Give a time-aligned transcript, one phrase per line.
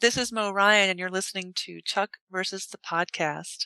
[0.00, 3.64] This is Mo Ryan, and you're listening to Chuck versus the podcast.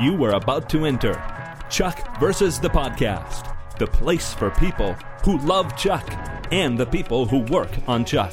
[0.00, 1.12] You were about to enter
[1.68, 6.10] Chuck versus the podcast, the place for people who love Chuck
[6.50, 8.32] and the people who work on Chuck.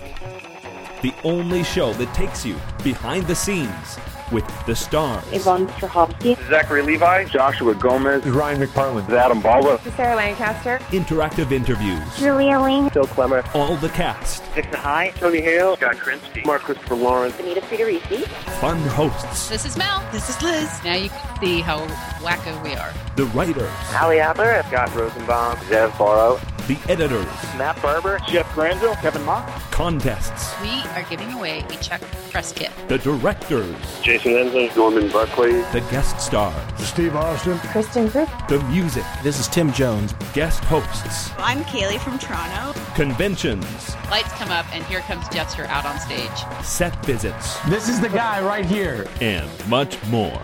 [1.01, 3.97] The only show that takes you behind the scenes
[4.31, 6.37] with the stars, Yvonne Strahovski.
[6.49, 9.09] Zachary Levi, Joshua Gomez, Ryan McPartlin.
[9.09, 10.79] Adam Baldwin, Sarah Lancaster.
[10.89, 12.89] interactive interviews, Julia Ling.
[12.89, 13.43] Phil Klemmer.
[13.55, 18.23] all the cast, Vik Sahay, Tony Hale, Scott Krinsky, Mark Christopher Lawrence, Bonita Friedericy.
[18.59, 20.03] fun hosts, This is Mel.
[20.11, 20.69] This is Liz.
[20.83, 21.79] Now you can see how
[22.21, 22.91] wacko we are.
[23.15, 27.25] the writers, Ali Adler, Scott Rosenbaum, Zev Borow, the editors,
[27.57, 32.71] Matt Barber, Jeff Granville, Kevin Mock, contests, We are giving away a Chuck press kit.
[32.89, 37.57] the directors, Jason Ensler, Norman Buckley, the guest stars, Steve Austin.
[37.59, 38.47] Kristin Kreuk.
[38.49, 40.13] the music, This is Tim Jones.
[40.33, 42.77] guest hosts, I'm Kaylee from Toronto.
[42.95, 46.65] conventions, Lights come up, and here comes Jeffster out on stage.
[46.65, 49.07] set visits, This is the guy right here.
[49.21, 50.41] and much more.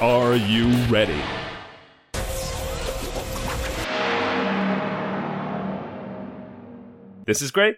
[0.00, 1.20] Are you ready?
[7.26, 7.76] This is great.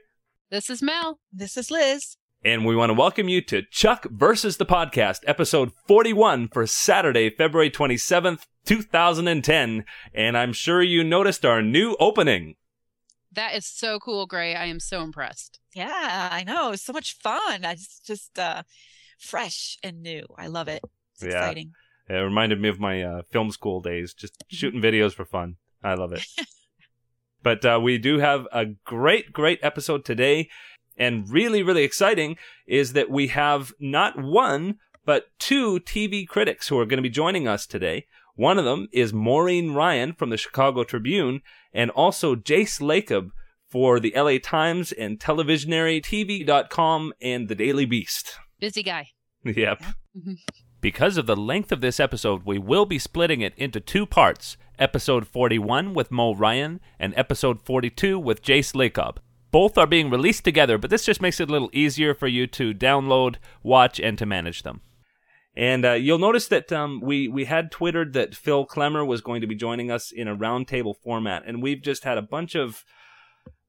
[0.50, 1.20] This is Mel.
[1.32, 2.16] This is Liz.
[2.44, 7.30] And we want to welcome you to Chuck versus the Podcast, episode 41 for Saturday,
[7.30, 9.84] February 27th, 2010.
[10.14, 12.54] And I'm sure you noticed our new opening.
[13.32, 14.54] That is so cool, Gray.
[14.54, 15.60] I am so impressed.
[15.74, 16.72] Yeah, I know.
[16.72, 17.64] It's so much fun.
[17.64, 18.62] I just, just uh,
[19.18, 20.24] fresh and new.
[20.36, 20.82] I love it.
[21.14, 21.38] It's Yeah.
[21.38, 21.72] exciting.
[22.08, 25.56] It reminded me of my uh, film school days, just shooting videos for fun.
[25.82, 26.24] I love it.
[27.48, 30.50] but uh, we do have a great, great episode today.
[30.98, 36.78] And really, really exciting is that we have not one, but two TV critics who
[36.78, 38.04] are going to be joining us today.
[38.34, 41.40] One of them is Maureen Ryan from the Chicago Tribune,
[41.72, 43.30] and also Jace Lacob
[43.70, 48.34] for the LA Times and Televisionary TV.com and the Daily Beast.
[48.60, 49.06] Busy guy.
[49.44, 49.82] Yep.
[50.14, 50.34] Mhm.
[50.80, 54.56] Because of the length of this episode, we will be splitting it into two parts
[54.78, 59.16] episode 41 with Mo Ryan and episode 42 with Jace Lacob.
[59.50, 62.46] Both are being released together, but this just makes it a little easier for you
[62.48, 64.82] to download, watch, and to manage them.
[65.56, 69.40] And uh, you'll notice that um, we we had twittered that Phil Klemmer was going
[69.40, 72.84] to be joining us in a roundtable format, and we've just had a bunch of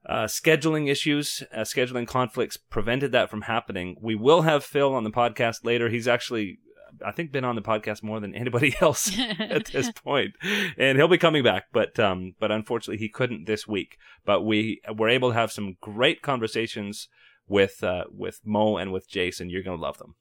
[0.08, 3.96] uh, scheduling issues, uh, scheduling conflicts prevented that from happening.
[4.02, 5.90] We will have Phil on the podcast later.
[5.90, 6.60] He's actually,
[7.06, 10.36] I think, been on the podcast more than anybody else at this point,
[10.78, 11.66] and he'll be coming back.
[11.72, 13.98] But um, but unfortunately, he couldn't this week.
[14.26, 17.08] But we were able to have some great conversations
[17.48, 19.50] with uh, with Mo and with Jason.
[19.50, 20.16] You're gonna love them.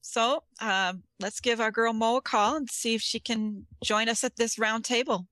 [0.00, 4.08] So um, let's give our girl Mo a call and see if she can join
[4.08, 5.28] us at this round table.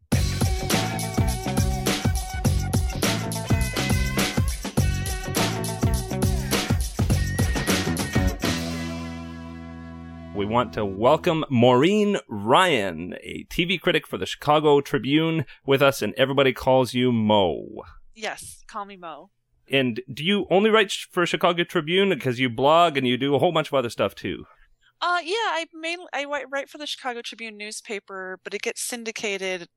[10.41, 16.01] We want to welcome Maureen Ryan, a TV critic for the Chicago Tribune, with us,
[16.01, 17.83] and everybody calls you Mo.
[18.15, 19.29] Yes, call me Mo.
[19.71, 23.39] And do you only write for Chicago Tribune because you blog and you do a
[23.39, 24.47] whole bunch of other stuff too?
[25.03, 29.69] Uh, yeah, I mainly I write for the Chicago Tribune newspaper, but it gets syndicated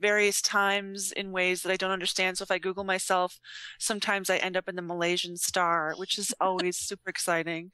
[0.00, 2.38] various times in ways that I don't understand.
[2.38, 3.38] So if I Google myself,
[3.78, 7.70] sometimes I end up in the Malaysian Star, which is always super exciting,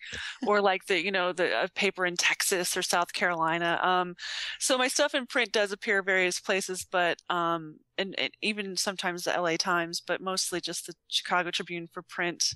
[0.47, 3.79] or like the you know the paper in Texas or South Carolina.
[3.83, 4.15] Um,
[4.59, 9.25] so my stuff in print does appear various places, but um, and, and even sometimes
[9.25, 12.55] the LA Times, but mostly just the Chicago Tribune for print.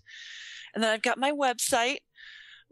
[0.75, 1.99] And then I've got my website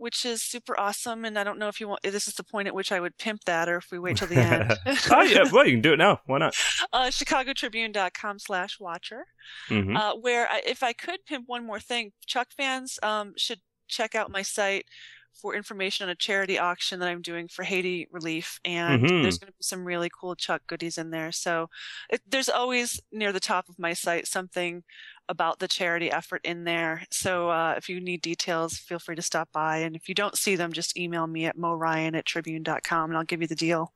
[0.02, 1.24] which is super awesome.
[1.24, 3.16] And I don't know if you want, this is the point at which I would
[3.18, 4.72] pimp that or if we wait till the end.
[5.12, 6.20] oh yeah, well you can do it now.
[6.26, 6.56] Why not?
[6.92, 9.26] uh, chicagotribune.com slash watcher,
[9.68, 13.60] hmm uh, where I, if I could pimp one more thing, Chuck fans, um, should
[13.86, 14.86] check out my site
[15.34, 18.58] for information on a charity auction that I'm doing for Haiti relief.
[18.64, 19.18] And Mhm.
[19.20, 21.32] there's going to be some really cool Chuck goodies in there.
[21.32, 21.68] So
[22.10, 24.84] it, there's always near the top of my site something
[25.28, 27.04] about the charity effort in there.
[27.10, 29.78] So uh, if you need details, feel free to stop by.
[29.78, 33.24] And if you don't see them, just email me at moryan at tribune.com and I'll
[33.24, 33.92] give you the deal.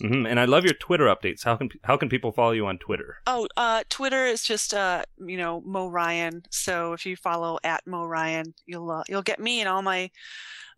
[0.00, 1.44] Hmm And I love your Twitter updates.
[1.44, 3.18] How can how can people follow you on Twitter?
[3.26, 6.42] Oh, uh, Twitter is just uh, you know Mo Ryan.
[6.50, 10.10] So if you follow at Mo Ryan, you'll uh, you'll get me and all my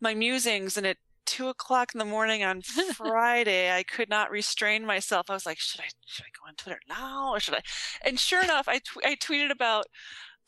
[0.00, 0.76] my musings.
[0.76, 2.62] And at two o'clock in the morning on
[2.94, 5.28] Friday, I could not restrain myself.
[5.28, 7.62] I was like, should I should I go on Twitter now or should I?
[8.04, 9.86] And sure enough, I tw- I tweeted about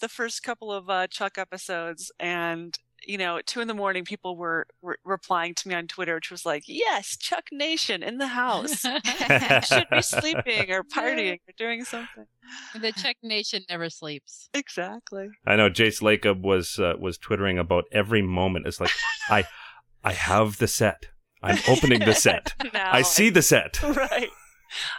[0.01, 2.79] the first couple of uh, Chuck episodes, and
[3.09, 6.15] you know, at two in the morning, people were, were replying to me on Twitter,
[6.17, 8.81] which was like, "Yes, Chuck Nation in the house
[9.67, 12.27] should be sleeping or partying or doing something."
[12.79, 14.51] the Chuck Nation never sleeps.
[14.53, 15.31] Exactly.
[15.47, 18.67] I know Jace Lacob was uh, was twittering about every moment.
[18.67, 18.93] It's like
[19.31, 19.45] I
[20.05, 21.07] I have the set.
[21.43, 22.53] I'm opening the set.
[22.75, 23.83] Now I see the set.
[23.83, 24.29] right.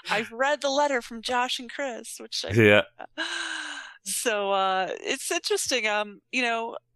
[0.10, 2.82] I've read the letter from Josh and Chris, which I Yeah.
[4.06, 6.89] so uh it's interesting um you know I,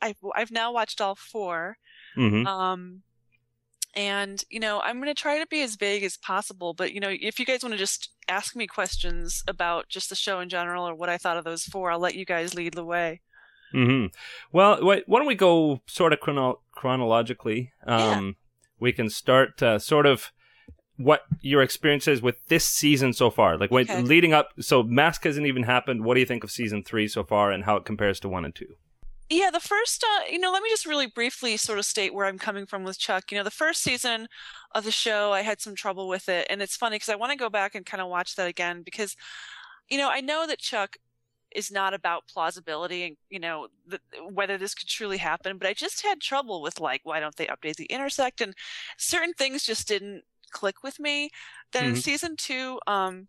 [0.00, 1.76] I've, I've now watched all four
[2.14, 3.02] hmm um
[3.94, 7.00] and you know i'm going to try to be as vague as possible but you
[7.00, 10.48] know if you guys want to just ask me questions about just the show in
[10.48, 13.20] general or what i thought of those four i'll let you guys lead the way
[13.72, 14.06] hmm
[14.52, 17.72] Well, wait, why don't we go sort of chrono- chronologically?
[17.86, 18.36] Um,
[18.80, 20.32] We can start uh, sort of
[20.96, 23.58] what your experience is with this season so far.
[23.58, 24.00] Like, when, Okay.
[24.02, 26.02] leading up, so Mask hasn't even happened.
[26.04, 28.44] What do you think of season three so far and how it compares to one
[28.44, 28.76] and two?
[29.30, 32.24] Yeah, the first, uh, you know, let me just really briefly sort of state where
[32.26, 33.30] I'm coming from with Chuck.
[33.30, 34.26] You know, the first season
[34.74, 36.46] of the show, I had some trouble with it.
[36.48, 38.82] And it's funny because I want to go back and kind of watch that again
[38.82, 39.16] because,
[39.90, 40.96] you know, I know that Chuck
[41.54, 44.02] is not about plausibility and, you know, th-
[44.32, 47.46] whether this could truly happen, but I just had trouble with like, why don't they
[47.46, 48.40] update the intersect?
[48.40, 48.54] And
[48.98, 51.30] certain things just didn't click with me.
[51.72, 51.96] Then in Mhm.
[51.96, 53.28] season two, um,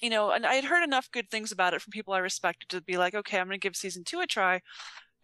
[0.00, 2.68] you know, and I had heard enough good things about it from people I respected
[2.70, 4.60] to be like, okay, I'm going to give season two a try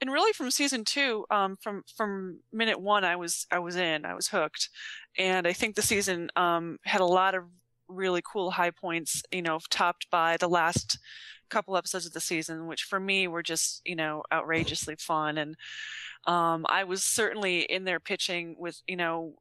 [0.01, 4.05] and really from season two um from from minute one i was i was in
[4.05, 4.69] i was hooked.
[5.19, 7.45] And i think the season um had a lot of
[7.89, 10.99] really cool high points you know topped by the last
[11.49, 15.39] couple episodes of the season which for me were just you know outrageously fun.
[15.39, 15.57] And
[16.27, 19.35] um i was certainly in there pitching with you know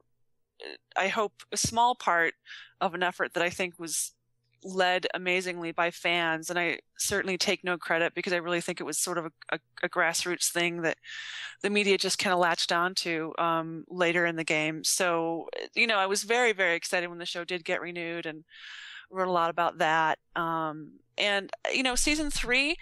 [0.96, 2.34] i hope a small part
[2.82, 4.14] of an effort that i think was
[4.64, 8.86] led amazingly by fans and i certainly take no credit because i really think it
[8.86, 10.98] was sort of a, a, a grassroots thing that
[11.62, 14.84] the media just kind of latched onto um, later in the game.
[14.84, 18.44] So you know i was very very excited when the show did get renewed and
[19.12, 20.20] wrote a lot about that.
[20.36, 22.76] Um, and you know season three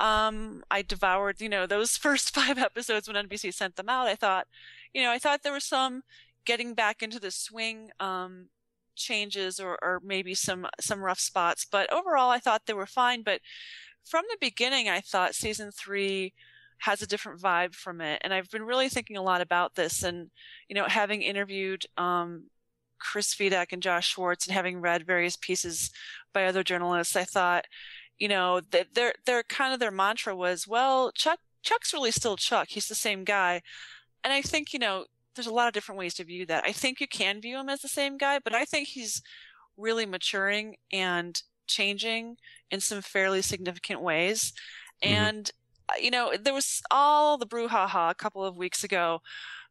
[0.00, 4.06] um, i devoured you know those first five episodes when nbc sent them out.
[4.06, 4.46] I thought
[4.94, 6.02] you know i thought there was some
[6.44, 8.48] getting back into the swing um,
[8.96, 13.22] changes or, or maybe some some rough spots but overall i thought they were fine
[13.22, 13.40] but
[14.04, 16.32] from the beginning i thought season three
[16.78, 20.02] has a different vibe from it and i've been really thinking a lot about this
[20.02, 20.30] and
[20.68, 22.44] you know having interviewed um,
[22.98, 25.90] chris Fedak and josh schwartz and having read various pieces
[26.32, 27.66] by other journalists i thought
[28.18, 32.36] you know that their their kind of their mantra was well chuck chuck's really still
[32.36, 32.68] chuck.
[32.70, 33.62] He's the same guy.
[34.24, 36.64] And i think you know there's a lot of different ways to view that.
[36.64, 39.22] I think you can view him as the same guy, but I think he's
[39.76, 42.36] really maturing and changing
[42.70, 44.52] in some fairly significant ways.
[45.02, 45.08] Mhm.
[45.08, 45.50] And,
[45.88, 49.22] uh, you know, there was all the brouhaha a couple of weeks ago.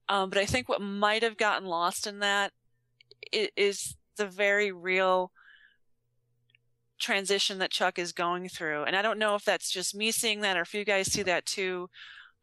[0.10, 2.54] Um, but I think what might have gotten lost in that
[3.32, 5.32] is the very real
[7.00, 8.84] transition that Chuck is going through.
[8.84, 11.24] And I don't know if that's just me seeing that or if you guys see
[11.24, 11.90] that too.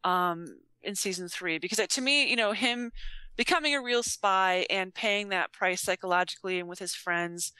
[0.03, 2.91] Um, in season three because to me you know him
[3.35, 7.51] becoming a real spy and paying that price psychologically and with his friends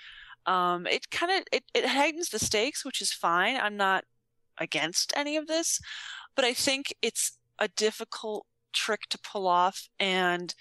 [0.46, 3.58] um it kind of it, it heightens the stakes which is fine.
[3.58, 4.06] I'm not
[4.58, 5.80] against any of this
[6.36, 10.54] but i think it's a difficult trick to pull off and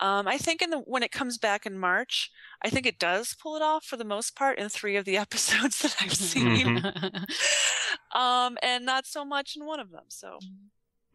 [0.00, 2.30] um, I think in the when it comes back in March,
[2.62, 5.16] I think it does pull it off for the most part in three of the
[5.24, 6.84] episodes that I've seen,
[8.14, 10.04] um, and not so much in one of them.
[10.08, 10.38] So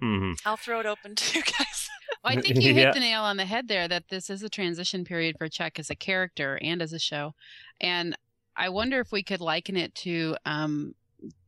[0.03, 1.89] hmm I'll throw it open to you guys.
[2.23, 2.91] Well, I think you hit Yeah.
[2.91, 5.89] the nail on the head there that this is a transition period for Chuck as
[5.89, 7.33] a character and as a show.
[7.81, 8.17] And
[8.55, 10.93] I wonder if we could liken it to um,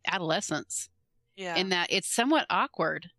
[0.07, 0.89] adolescence
[1.35, 1.55] Yeah.
[1.55, 3.09] in that it's somewhat awkward.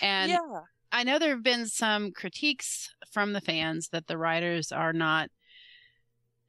[0.00, 0.60] And yeah.
[0.90, 5.30] I know there have been some critiques from the fans that the writers are not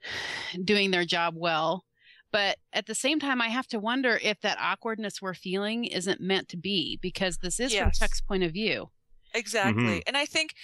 [0.64, 1.84] doing their job well.
[2.34, 6.20] But at the same time, I have to wonder if that awkwardness we're feeling isn't
[6.20, 8.90] meant to be because this is from Chuck's point of view.
[9.36, 9.84] Exactly.
[10.00, 10.04] Mhm.
[10.08, 10.56] And I think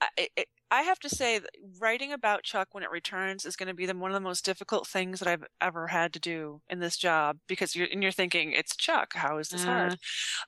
[0.00, 1.40] I, I- I have to say
[1.80, 4.44] writing about Chuck when it returns is going to be the, one of the most
[4.44, 8.12] difficult things that I've ever had to do in this job because you're and you're
[8.12, 9.14] thinking it's Chuck.
[9.14, 9.66] How is this Uh.
[9.66, 9.98] hard?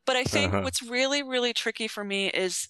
[0.06, 0.62] But I think Uh-huh.
[0.62, 2.68] what's really really tricky for me is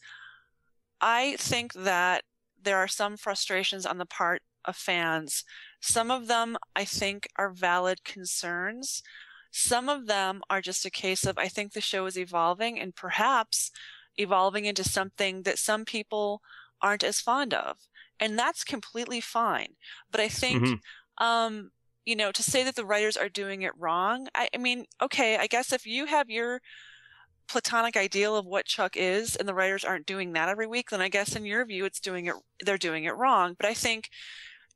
[1.00, 2.24] I think that
[2.60, 5.44] there are some frustrations on the part of fans.
[5.80, 9.02] Some of them I think are valid concerns.
[9.50, 12.94] Some of them are just a case of I think the show is evolving and
[12.94, 13.70] perhaps
[14.16, 16.42] evolving into something that some people
[16.82, 17.78] aren't as fond of.
[18.18, 19.76] And that's completely fine.
[20.10, 20.80] But I think, Mhm.
[21.18, 21.70] um,
[22.04, 25.36] you know, to say that the writers are doing it wrong, I, I mean, okay,
[25.38, 26.60] I guess if you have your
[27.48, 31.00] platonic ideal of what Chuck is and the writers aren't doing that every week, then
[31.00, 32.34] I guess in your view it's doing it
[32.64, 33.54] they're doing it wrong.
[33.54, 34.08] But I think,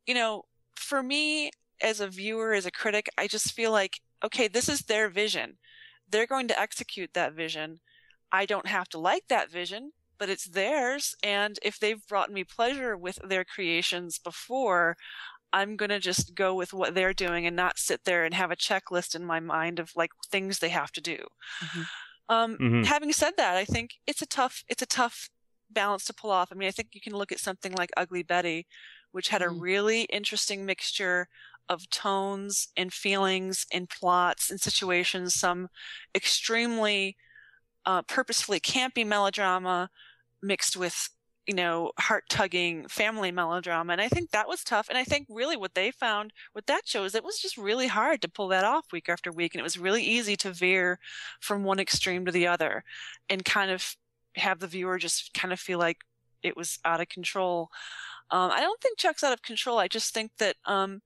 [0.05, 0.43] you know,
[0.75, 1.51] for me
[1.81, 5.57] as a viewer, as a critic, I just feel like, okay, this is their vision.
[6.09, 7.79] They're going to execute that vision.
[8.31, 11.15] I don't have to like that vision, but it's theirs.
[11.23, 14.95] And if they've brought me pleasure with their creations before,
[15.53, 18.51] I'm going to just go with what they're doing and not sit there and have
[18.51, 21.17] a checklist in my mind of like things they have to do.
[21.61, 21.87] Mhm.
[22.27, 22.85] Um, Mhm.
[22.85, 25.29] having said that, I think it's a tough, it's a tough
[25.69, 26.51] balance to pull off.
[26.51, 28.67] I mean, I think you can look at something like Ugly Betty,
[29.15, 29.61] which had a Mm.
[29.61, 31.29] really interesting mixture
[31.69, 35.69] of tones and feelings and plots and situations, some
[36.15, 37.17] extremely
[37.85, 39.89] uh, purposefully campy melodrama
[40.41, 41.09] mixed with
[41.47, 45.27] you know heart tugging family melodrama and i think that was tough and i think
[45.29, 48.47] really what they found with that show is it was just really hard to pull
[48.49, 50.99] that off week after week and it was really easy to veer
[51.39, 52.83] from one extreme to the other
[53.29, 53.95] and kind of
[54.35, 55.99] have the viewer just kind of feel like
[56.43, 57.69] it was out of control
[58.31, 61.01] um, i don't think chuck's out of control i just think that um,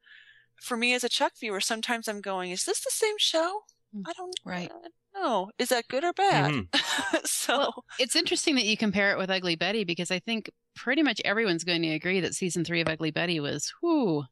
[0.62, 3.62] for me as a chuck viewer sometimes i'm going is this the same show
[3.96, 4.04] Mm.
[4.06, 4.70] i don't Right.
[4.72, 7.26] I don't know is that good or bad Mhm.
[7.28, 11.02] so Well, It's interesting that you compare it with Ugly Betty because I think pretty
[11.02, 14.26] much everyone's going to agree that season three of Ugly Betty was whoo.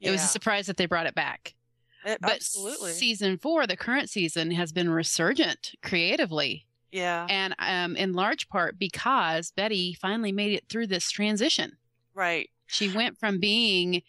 [0.00, 1.52] It was a surprise that they brought it back.
[2.06, 6.66] it- But absolutely season four, the current season, has been resurgent creatively.
[6.90, 11.76] yeah And um, in large part because Betty finally made it through this transition.
[12.14, 14.02] Right She went from being,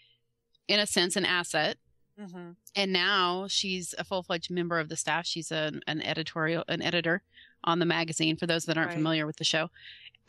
[0.67, 1.77] in a sense, an asset
[2.19, 6.81] hmm and now she's a full-fledged member of the staff she's an, an editorial an
[6.81, 7.21] editor
[7.65, 8.95] on the magazine for those that aren't Right.
[8.95, 9.69] familiar with the show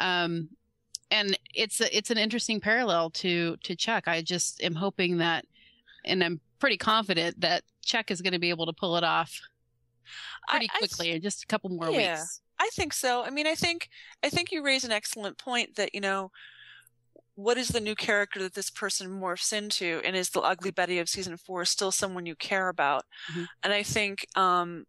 [0.00, 0.48] um
[1.12, 5.44] and it's a, it's an interesting parallel to to chuck i just am hoping that
[6.04, 9.40] and i'm pretty confident that chuck is going to be able to pull it off
[10.48, 12.14] pretty I- I quickly in just a couple more Yeah.
[12.14, 13.22] weeks I think so.
[13.22, 13.90] I mean, I think
[14.24, 16.32] I think you raise an excellent point that you know,
[17.36, 20.98] what is the new character that this person morphs into, and is the ugly Betty
[20.98, 23.04] of season four still someone you care about?
[23.30, 23.48] Mhm.
[23.62, 24.86] And I think, um,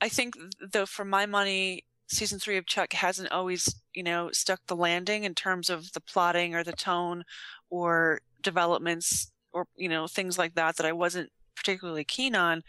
[0.00, 0.34] I think
[0.72, 5.24] though, for my money, season three of Chuck hasn't always you know stuck the landing
[5.24, 7.24] in terms of the plotting or the tone
[7.70, 12.62] or developments or you know things like that that I wasn't particularly keen on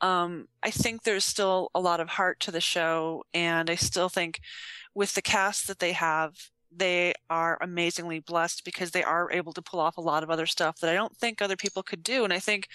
[0.00, 4.08] um, I think there's still a lot of heart to the show, and I still
[4.08, 4.40] think
[4.94, 6.34] with the cast that they have,
[6.70, 10.46] they are amazingly blessed because they are able to pull off a lot of other
[10.46, 12.24] stuff that I don't think other people could do.
[12.24, 12.68] And I think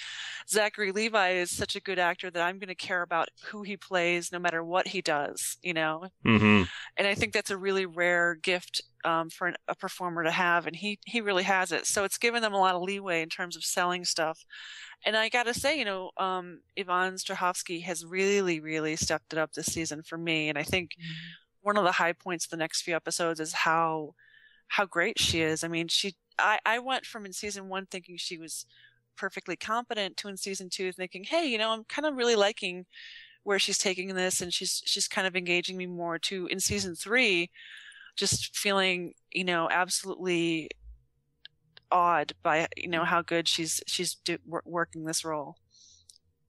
[0.50, 3.78] Zachary Levi is such a good actor that I'm going to care about who he
[3.78, 6.08] plays no matter what he does, you know?
[6.26, 6.68] Mhm.
[6.98, 10.66] and I think that's a really rare gift um, for an, a performer to have,
[10.66, 11.86] and he he really has it.
[11.86, 14.46] So it's given them a lot of leeway in terms of selling stuff.
[15.06, 19.40] And I got to say, you know, um, Yvonne Strahovski has really, really stepped it
[19.40, 20.92] up this season for me, and I think
[21.64, 24.16] one of the high points of the next few episodes is how
[24.70, 25.64] how great she is.
[25.64, 28.66] I mean, she I I went from in season one thinking she was
[29.18, 32.86] perfectly competent to in season two thinking, hey, you know, I'm kind of really liking
[33.44, 36.96] where she's taking this and she's she's kind of engaging me more to in season
[36.96, 37.50] three
[38.16, 40.70] just feeling you know absolutely
[41.92, 45.58] awed by you know how good she's she's do, wor- working this role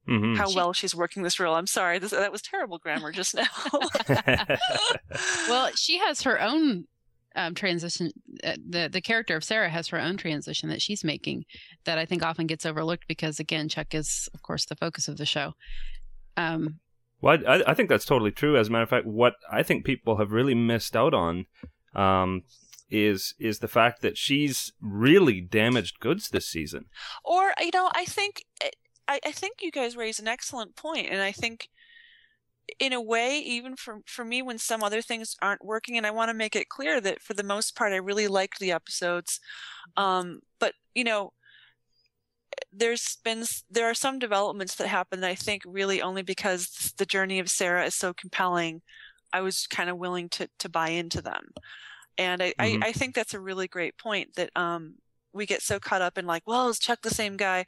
[0.08, 0.36] Mhm.
[0.36, 3.34] how She- well she's working this role i'm sorry this, that was terrible grammar just
[3.34, 3.46] now
[5.48, 6.84] well she has her own
[7.36, 8.10] um, transition
[8.44, 11.44] uh, the the character of sarah has her own transition that she's making
[11.84, 15.16] that i think often gets overlooked because again chuck is of course the focus of
[15.16, 15.52] the show
[16.36, 16.80] um
[17.20, 18.56] Well, I, I think that's totally true.
[18.58, 21.46] As a matter of fact, what I think people have really missed out on
[21.94, 22.42] um,
[22.90, 26.84] is is the fact that she's really damaged goods this season.
[27.24, 28.42] or you know i think
[29.08, 31.68] I, I think you guys raise an excellent point and i think
[32.78, 36.10] in a way even for for me when some other things aren't working and i
[36.10, 39.38] want to make it clear that for the most part i really liked the episodes.
[39.96, 41.32] Um but you know
[42.72, 47.06] there's been there are some developments that happen that i think really only because the
[47.06, 48.82] journey of sarah is so compelling
[49.32, 51.44] i was kind of willing to to buy into them.
[52.18, 52.76] And I, Mhm.
[52.82, 54.96] I i think that's a really great point that um
[55.32, 57.66] we get so caught up in like well is chuck the same guy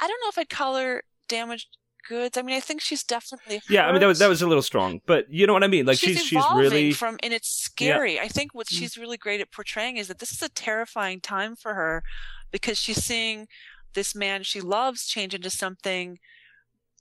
[0.00, 1.68] i don't know if i'd call her damaged
[2.08, 4.46] goods i mean i think she's definitely Yeah, I mean that was that was a
[4.46, 5.84] little strong, but you know what I mean.
[5.84, 8.78] Like she's she's, evolving really from and it's scary i think what Mm.
[8.78, 12.02] she's really great at portraying is that this is a terrifying time for her
[12.50, 13.46] because she's seeing
[13.94, 16.18] this man she loves change into something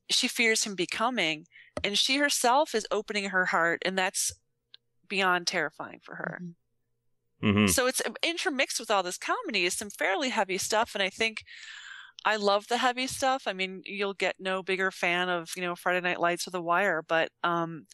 [0.09, 1.45] she fears him becoming
[1.83, 4.31] and she herself is opening her heart and that's
[5.07, 6.41] beyond terrifying for her
[7.41, 7.69] Mhm.
[7.69, 11.43] so it's intermixed with all this comedy is some fairly heavy stuff and i think
[12.25, 15.75] i love the heavy stuff i mean you'll get no bigger fan of you know
[15.75, 17.85] friday night lights or the wire but um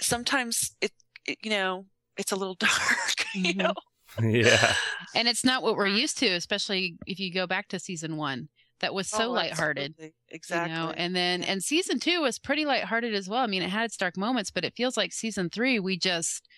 [0.00, 0.92] sometimes it,
[1.26, 1.86] it you know
[2.16, 3.64] it's a little dark you Mhm.
[3.64, 3.74] know
[4.22, 4.74] yeah.
[5.14, 8.48] And it's not what we're used to, especially if you go back to season one.
[8.80, 9.94] That was so Oh, lighthearted.
[9.94, 10.14] absolutely.
[10.30, 13.42] exactly You know, and then and season two was pretty lighthearted as well.
[13.42, 16.48] I mean, it had its dark moments, but it feels like season three we just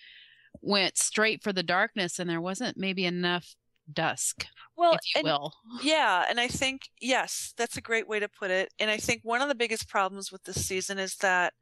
[0.61, 3.55] went straight for the darkness, and there wasn't maybe enough
[3.91, 5.53] dusk, well if you and will.
[5.81, 8.73] Yeah, and I think yes, that's a great way to put it.
[8.79, 11.53] And I think one of the biggest problems with this season is that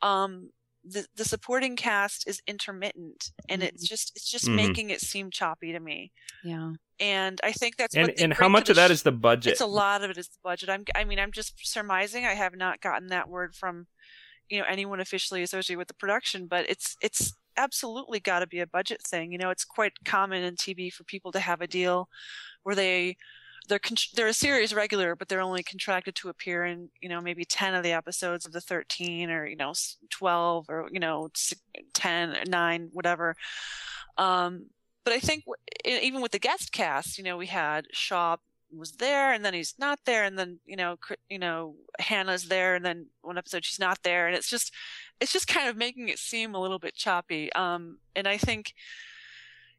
[0.00, 0.50] um
[0.84, 4.56] the the supporting cast is intermittent and it's just it's just Mhm.
[4.56, 6.10] making it seem choppy to me.
[6.42, 6.72] Yeah.
[6.98, 9.52] And I think that's And and how much of that sh- is the budget?
[9.52, 10.68] It's a lot of it is the budget.
[10.68, 12.24] I'm I mean, I'm just surmising.
[12.26, 13.86] I have not gotten that word from
[14.48, 18.60] you know anyone officially associated with the production, but it's it's absolutely got to be
[18.60, 19.32] a budget thing.
[19.32, 22.08] You know, it's quite common in TV for people to have a deal
[22.62, 23.16] where they
[23.68, 27.20] they're con- they're a series regular, but they're only contracted to appear in you know
[27.20, 29.72] maybe ten of the episodes of the thirteen, or you know
[30.10, 31.56] twelve, or you know si-
[31.94, 33.36] ten, or nine, whatever.
[34.18, 34.66] Um,
[35.04, 38.36] but I think w- even with the guest cast, you know, we had Shaw
[38.76, 40.96] was there, and then he's not there, and then you know,
[41.28, 44.72] you know, Hannah's there, and then one episode she's not there, and it's just,
[45.20, 47.52] it's just kind of making it seem a little bit choppy.
[47.52, 48.74] Um, and I think,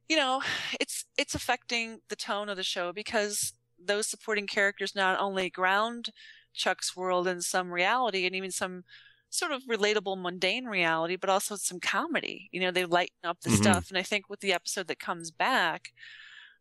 [0.09, 0.41] you know,
[0.79, 6.09] it's it's affecting the tone of the show because those supporting characters not only ground
[6.53, 8.83] Chuck's world in some reality and even some
[9.29, 12.49] sort of relatable mundane reality, but also some comedy.
[12.51, 13.57] You know, they lighten up the Mhm.
[13.57, 13.89] stuff.
[13.89, 15.91] And I think with the episode that comes back,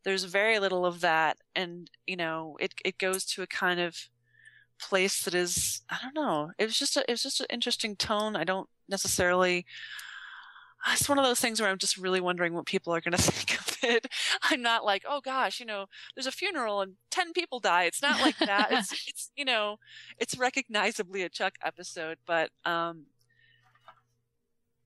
[0.04, 1.38] there's very little of that.
[1.54, 4.09] And, you know, it it goes to a kind of
[4.80, 6.50] place that is I don't know.
[6.59, 8.37] It was just a it was just an interesting tone.
[8.37, 9.64] I don't necessarily
[10.90, 13.23] it's one of those things where I'm just really wondering what people are going to
[13.23, 14.06] think of it.
[14.42, 17.85] I'm not like, oh gosh, you know, there's a funeral and 10 people die.
[17.85, 18.68] It's not like that.
[18.73, 19.78] it's, it's, you know,
[20.18, 23.06] it's recognizably a Chuck episode, but, um,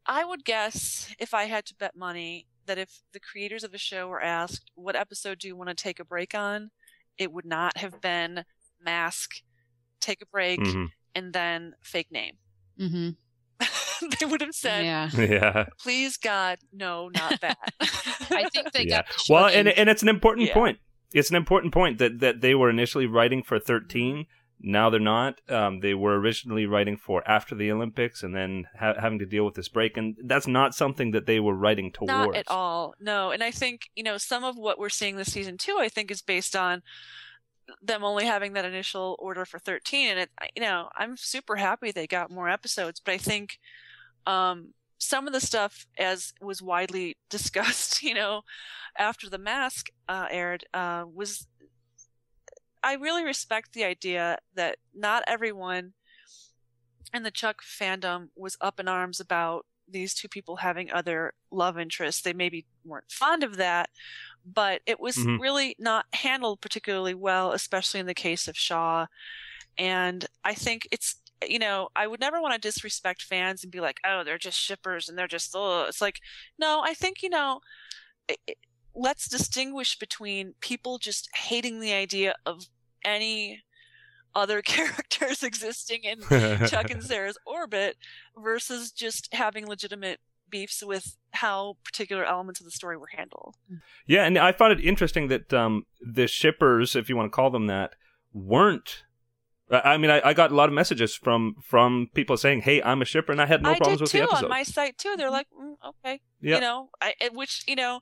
[0.08, 3.78] I would guess if I had to bet money that if the creators of a
[3.78, 6.70] show were asked, what episode do you want to take a break on?
[7.18, 8.44] It would not have been
[8.80, 9.37] mask,
[10.00, 10.88] take a break, Mhm.
[11.14, 12.37] and then fake name.
[12.78, 13.11] hmm
[14.20, 15.08] they would have said, Yeah.
[15.18, 15.66] Yeah.
[15.80, 17.56] please God, no, not that.
[18.30, 18.97] I think they yeah.
[18.99, 20.54] got the Well, and and it's an important Yeah.
[20.54, 20.78] point.
[21.14, 24.26] It's an important point that that they were initially writing for 13.
[24.60, 25.40] Now they're not.
[25.50, 29.45] Um, they were originally writing for after the Olympics, and then ha- having to deal
[29.45, 32.08] with this break, and that's not something that they were writing towards.
[32.08, 32.95] Not at all.
[33.00, 33.30] No.
[33.30, 36.10] And I think, you know, some of what we're seeing this season too, I think
[36.10, 36.82] is based on
[37.82, 40.08] them only having that initial order for 13.
[40.08, 43.58] And it, you know, I'm super happy they got more episodes, but I think,
[44.26, 48.42] um, some of the stuff as was widely discussed, you know,
[48.99, 51.47] after the mask, uh, aired, uh, was,
[52.86, 55.94] I really respect the idea that not everyone
[57.12, 61.80] in the Chuck fandom was up in arms about these two people having other love
[61.80, 62.22] interests.
[62.22, 63.90] They maybe weren't fond of that,
[64.44, 65.40] but it was Mhm.
[65.40, 69.06] really not handled particularly well, especially in the case of Shaw.
[69.76, 73.80] And I think it's, you know, I would never want to disrespect fans and be
[73.80, 76.20] like, oh, they're just shippers and they're just, oh, it's like,
[76.56, 77.60] no, I think, you know,
[78.28, 78.58] it-
[78.94, 82.66] let's distinguish between people just hating the idea of
[83.06, 83.62] any
[84.34, 86.21] other characters existing in
[86.69, 87.97] Chuck and Sarah's orbit
[88.36, 93.56] versus just having legitimate beefs with how particular elements of the story were handled.
[94.06, 97.50] Yeah, and I found it interesting that um, the shippers, if you want to call
[97.50, 97.95] them that,
[98.32, 99.02] weren't.
[99.68, 103.02] I mean, I, I got a lot of messages from from people saying, "Hey, I'm
[103.02, 104.44] a shipper," and I had no I problems did with too the episode.
[104.44, 105.14] on my site too.
[105.16, 108.00] They're like, mm, okay, yeah, you know, I which you know,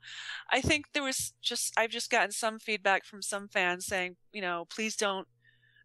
[0.50, 4.42] I think there was just I've just gotten some feedback from some fans saying, you
[4.42, 5.27] know, please don't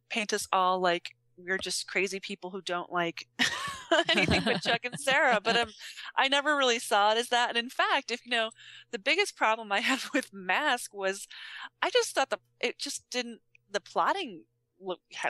[0.10, 3.28] paint us all like we're just crazy people who don't like
[4.10, 5.40] anything but Chuck and Sarah.
[5.42, 5.70] But um,
[6.18, 7.50] I never really saw it as that.
[7.50, 8.50] And in fact, if you know,
[8.92, 11.28] the biggest problem I had with Mask was
[11.82, 13.40] I just thought the it just didn't
[13.72, 14.42] the plotting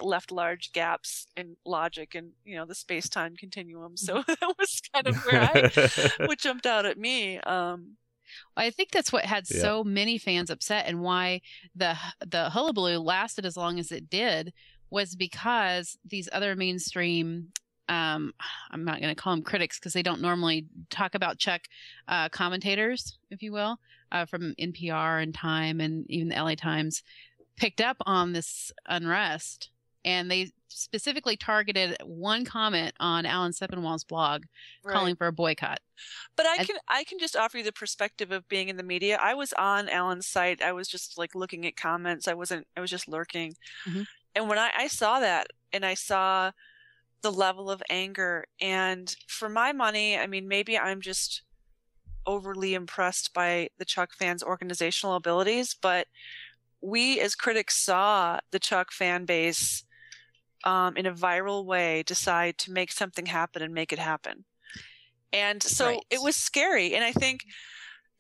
[0.02, 3.98] left large gaps in logic and you know the space time continuum.
[3.98, 5.72] So that was kind of where I
[6.26, 7.40] what jumped out at me.
[7.40, 7.96] Um,
[8.56, 9.62] I think that's what had Yeah.
[9.62, 11.42] so many fans upset and why
[11.76, 14.54] the the hullabaloo lasted as long as it did
[14.92, 17.48] was because these other mainstream
[17.88, 18.34] um
[18.70, 21.62] I'm not going to call them critics because they don't normally talk about Chuck
[22.08, 23.80] uh commentators if you will
[24.12, 27.02] uh from NPR and Time and even the LA Times
[27.60, 29.70] picked up on this unrest
[30.06, 34.44] and they specifically targeted one comment on Alan Sepinwall's blog
[34.84, 34.94] right.
[34.94, 35.80] calling for a boycott.
[36.38, 39.20] But I can I can just offer you the perspective of being in the media.
[39.22, 40.64] I was on Alan's site.
[40.64, 42.28] I was just like looking at comments.
[42.28, 42.66] I wasn't.
[42.78, 43.56] I was just lurking.
[43.86, 44.06] Mhm.
[44.36, 46.52] And when I, I saw that, and I saw
[47.22, 48.46] the level of anger.
[48.62, 51.44] And for my money, I mean, maybe I'm just
[52.26, 56.08] overly impressed by the Chuck fans' organizational abilities, but
[56.82, 59.84] we as critics saw the Chuck fan base
[60.64, 64.44] um, in a viral way decide to make something happen and make it happen.
[65.32, 66.00] And so Right.
[66.10, 66.96] it was scary.
[66.96, 67.46] And I think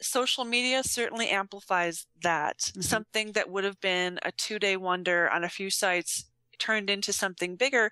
[0.01, 2.59] social media certainly amplifies that.
[2.59, 2.83] Mhm.
[2.83, 6.25] Something that would have been a two day wonder on a few sites
[6.59, 7.91] turned into something bigger.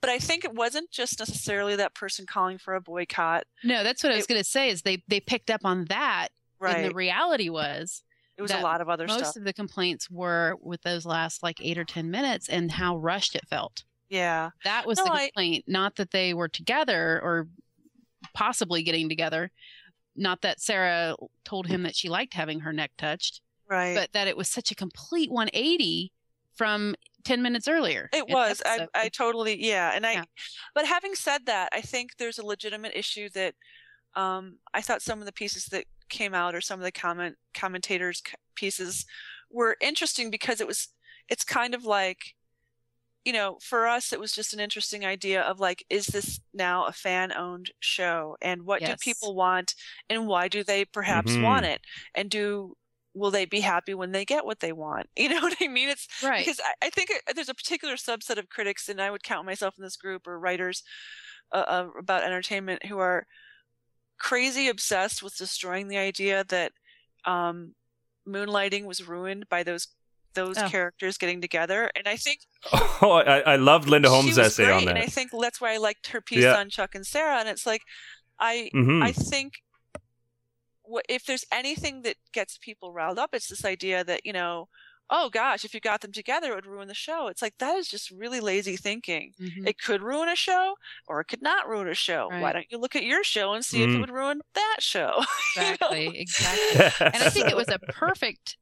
[0.00, 3.46] But I think it wasn't just necessarily that person calling for a boycott.
[3.64, 4.68] No, that's what I was going to say.
[4.70, 6.28] Is they they picked up on that,
[6.60, 6.76] Right.
[6.76, 8.02] and the reality was
[8.38, 9.18] it was a lot of other stuff.
[9.20, 9.40] most stuff.
[9.40, 13.34] of the complaints were with those last like eight or ten minutes and how rushed
[13.34, 13.84] it felt.
[14.08, 14.50] yeah.
[14.64, 17.48] That was No, the I- complaint, not that they were together or
[18.34, 19.50] possibly getting together.
[20.16, 23.94] Not that Sarah told him that she liked having her neck touched, Right.
[23.94, 26.12] but that it was such a complete 180
[26.56, 28.08] from 10 minutes earlier.
[28.12, 28.60] It was.
[28.66, 28.88] I.
[28.94, 29.92] I totally, yeah.
[29.94, 30.24] And I, Yeah.
[30.74, 33.54] but having said that, I think there's a legitimate issue that,
[34.18, 37.36] um, I thought some of the pieces that came out or some of the comment
[37.54, 38.22] commentators
[38.54, 39.06] pieces
[39.50, 40.88] were interesting because it was,
[41.28, 42.34] it's kind of like,
[43.24, 46.84] you know, for us, it was just an interesting idea of like, is this now
[46.86, 48.36] a fan owned show?
[48.42, 48.90] And what Yes.
[48.90, 49.74] do people want?
[50.10, 51.42] And why do they perhaps Mhm.
[51.42, 51.80] want it?
[52.14, 52.74] And do,
[53.14, 55.08] will they be happy when they get what they want?
[55.16, 55.88] You know what I mean?
[55.90, 56.38] It's, right.
[56.38, 59.46] because I, I think it- there's a particular subset of critics, and I would count
[59.46, 60.82] myself in this group, or writers
[61.52, 63.26] uh, uh, about entertainment who are
[64.18, 66.72] crazy obsessed with destroying the idea that
[67.24, 67.74] um,
[68.26, 69.88] moonlighting was ruined by those
[70.34, 70.68] those Oh.
[70.68, 71.90] characters getting together.
[71.96, 72.40] And I think
[73.02, 74.90] Oh, I, I loved Linda Holmes' essay great, on that.
[74.96, 76.56] and I think that's why I liked her piece Yeah.
[76.58, 77.38] on Chuck and Sarah.
[77.40, 77.82] And it's like,
[78.38, 79.02] I Mhm.
[79.02, 79.54] I think
[80.88, 84.68] wh- if there's anything that gets people riled up, it's this idea that, you know,
[85.10, 87.28] oh gosh, if you got them together, it would ruin the show.
[87.28, 89.32] It's like, that is just really lazy thinking.
[89.40, 89.66] Mhm.
[89.66, 90.74] It could ruin a show
[91.06, 92.28] or it could not ruin a show.
[92.28, 94.00] Why don't you look at your show and see if it Mm.
[94.00, 95.24] would ruin that show?
[95.56, 95.68] You know?
[95.92, 96.18] Exactly.
[96.20, 97.06] Exactly.
[97.14, 98.58] and I think it was a perfect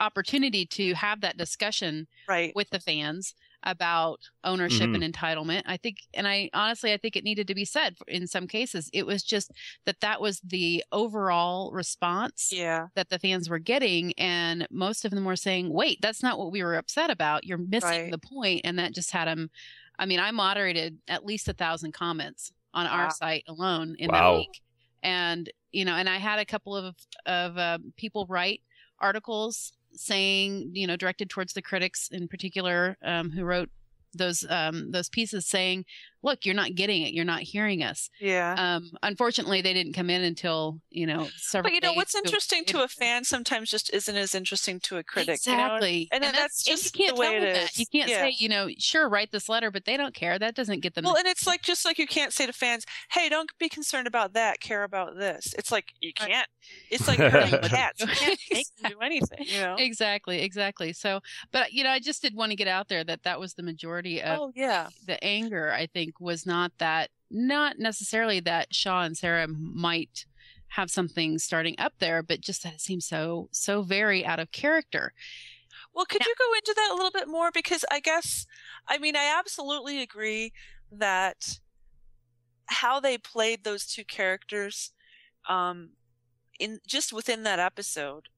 [0.00, 2.52] opportunity to have that discussion right.
[2.54, 3.34] with the fans
[3.64, 5.02] about ownership Mhm.
[5.02, 5.62] and entitlement.
[5.66, 8.88] I think, and I honestly, I think it needed to be said in some cases.
[8.92, 9.50] It was just
[9.84, 12.86] that that was the overall response Yeah.
[12.94, 16.52] that the fans were getting, and most of them were saying, "Wait, that's not what
[16.52, 17.44] we were upset about.
[17.44, 18.10] You're missing Right.
[18.10, 19.50] the point," and that just had them.
[19.98, 22.92] I mean, I moderated at least a thousand comments on Wow.
[22.92, 24.32] our site alone in Wow.
[24.34, 24.60] that week,
[25.02, 28.62] and you know, and I had a couple of of uh, people write
[29.00, 33.70] articles saying, you know, directed towards the critics in particular, um, who wrote
[34.14, 35.84] those um, those pieces saying,
[36.22, 37.12] "Look, you're not getting it.
[37.12, 38.54] You're not hearing us." Yeah.
[38.58, 41.70] Um, unfortunately, they didn't come in until you know several.
[41.70, 44.80] but you know, days what's to- interesting to a fan sometimes just isn't as interesting
[44.80, 45.40] to a critic.
[45.46, 45.58] you know?
[45.64, 47.78] Exactly, And then that's and just you can't the way tell it that.
[47.78, 48.18] You can't Yeah.
[48.22, 50.38] say, you know, sure, write this letter, but they don't care.
[50.38, 51.04] That doesn't get them.
[51.04, 54.06] Well, and it's like just like you can't say to fans, "Hey, don't be concerned
[54.06, 54.60] about that.
[54.60, 56.46] Care about this." It's like you can't.
[56.90, 58.00] It's like hurting cats.
[58.00, 59.38] You can't make them do anything.
[59.46, 59.76] You know.
[59.78, 60.92] exactly, exactly.
[60.92, 61.20] So,
[61.52, 63.62] but you know, I just did want to get out there that that was the
[63.62, 64.88] majority of Oh yeah.
[65.06, 65.72] the anger.
[65.72, 70.26] I think was not that, not necessarily that Shaw and Sarah might
[70.72, 74.52] have something starting up there, but just that it seems so so very out of
[74.52, 75.12] character.
[75.94, 77.50] Well, could Now- you go into that a little bit more?
[77.50, 78.46] Because I guess,
[78.86, 80.52] I mean, I absolutely agree
[80.92, 81.58] that
[82.66, 84.92] how they played those two characters,
[85.48, 85.90] um,
[86.60, 88.28] in just within that episode,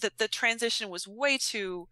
[0.00, 1.88] that the transition was way too.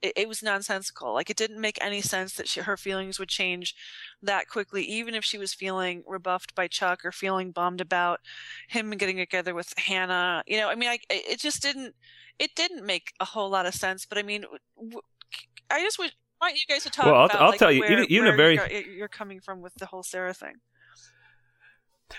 [0.00, 1.12] It, it was nonsensical.
[1.12, 3.74] Like it didn't make any sense that she, her feelings would change
[4.22, 8.20] that quickly, even if she was feeling rebuffed by Chuck or feeling bummed about
[8.68, 10.42] him getting together with Hannah.
[10.46, 11.94] You know, I mean, I, it just didn't
[12.38, 14.06] it didn't make a whole lot of sense.
[14.06, 14.44] But I mean,
[15.70, 17.40] I just would want you guys to talk Well, I'll- about.
[17.40, 19.86] I'll like, tell you, where, even- even a very- you're, you're coming from with the
[19.86, 20.54] whole Sarah thing.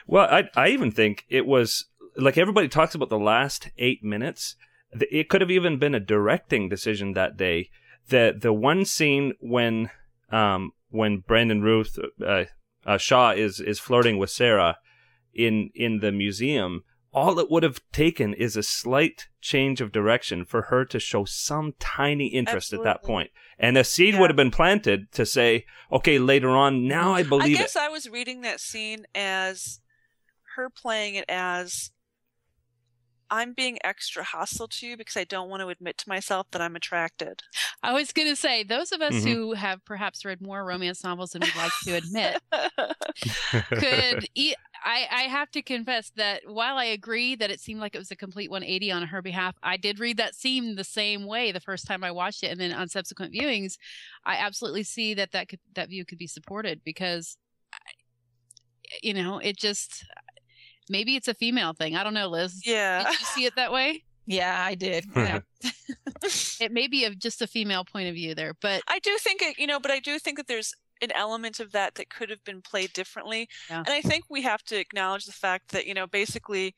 [0.05, 4.55] Well, I I even think it was like everybody talks about the last eight minutes.
[4.91, 7.69] It could have even been a directing decision that day.
[8.07, 9.89] The the one scene when
[10.31, 12.45] um when Brandon Routh uh,
[12.85, 14.77] uh, Shaw is is flirting with Sarah
[15.33, 16.83] in in the museum.
[17.11, 21.25] All it would have taken is a slight change of direction for her to show
[21.25, 23.31] some tiny interest at that point.
[23.57, 24.19] And a seed Yeah.
[24.21, 27.57] would have been planted to say, okay, later on, now I I believe it.
[27.57, 29.81] guess I was reading that scene as
[30.55, 31.89] her playing it as
[33.31, 36.61] I'm being extra hostile to you because I don't want to admit to myself that
[36.61, 37.41] I'm attracted.
[37.83, 39.23] I was going to say, those of us Mhm.
[39.23, 42.39] who have perhaps read more romance novels than we'd like to admit
[43.75, 44.27] could.
[44.35, 47.99] E- I, I have to confess that while I agree that it seemed like it
[47.99, 51.51] was a complete 180 on her behalf, I did read that scene the same way
[51.51, 53.77] the first time I watched it, and then on subsequent viewings,
[54.25, 57.37] I absolutely see that that could that view could be supported because,
[59.03, 60.05] you know, it just
[60.89, 61.95] maybe it's a female thing.
[61.95, 62.61] I don't know, Liz.
[62.65, 63.03] Yeah.
[63.03, 64.03] Did you see it that way?
[64.25, 65.05] Yeah, I did.
[65.15, 65.39] Yeah.
[66.61, 69.41] it may be of just a female point of view there, but I do think
[69.41, 70.71] it, you know, but I do think that there's
[71.01, 73.49] an element of that that could have been played differently.
[73.71, 73.79] Yeah.
[73.79, 76.75] And I think we have to acknowledge the fact that, you know, basically,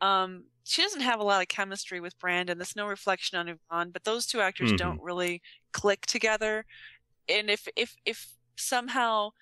[0.00, 2.56] um, she doesn't have a lot of chemistry with Brandon.
[2.56, 4.78] There's no reflection on Yvonne, but those two actors Mhm.
[4.78, 5.42] don't really
[5.74, 6.64] click together.
[7.28, 9.32] And if, if, if somehow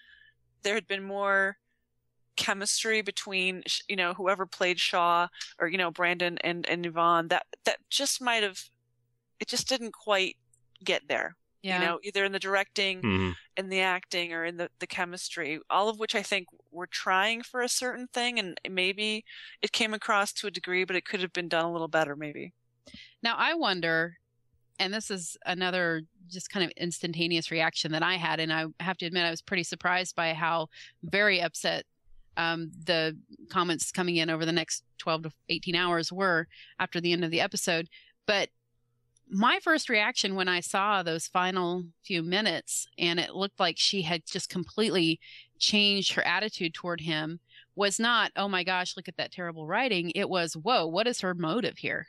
[0.64, 1.58] there had been more
[2.42, 5.28] chemistry between, you know, whoever played Shaw
[5.58, 8.60] or, you know, Brandon and, and Yvonne, that, that just might have,
[9.40, 10.36] it just didn't quite
[10.84, 11.80] get there yeah.
[11.80, 13.36] you know, either in the directing, Mhm.
[13.56, 17.42] in the acting, or in the, the chemistry, all of which I think were trying
[17.42, 19.24] for a certain thing, and maybe
[19.62, 22.16] it came across to a degree, but it could have been done a little better,
[22.16, 22.52] maybe.
[23.22, 24.18] Now I wonder,
[24.78, 28.96] and this is another just kind of instantaneous reaction that I had, and I have
[28.98, 30.68] to admit I was pretty surprised by how
[31.04, 31.84] very upset
[32.36, 33.16] um, the
[33.50, 37.30] comments coming in over the next 12 to 18 hours were after the end of
[37.30, 37.88] the episode.
[38.26, 38.48] But
[39.28, 44.02] my first reaction when I saw those final few minutes and it looked like she
[44.02, 45.20] had just completely
[45.58, 47.40] changed her attitude toward him
[47.74, 50.10] was not, oh my gosh, look at that terrible writing.
[50.14, 52.08] It was, whoa, what is her motive here?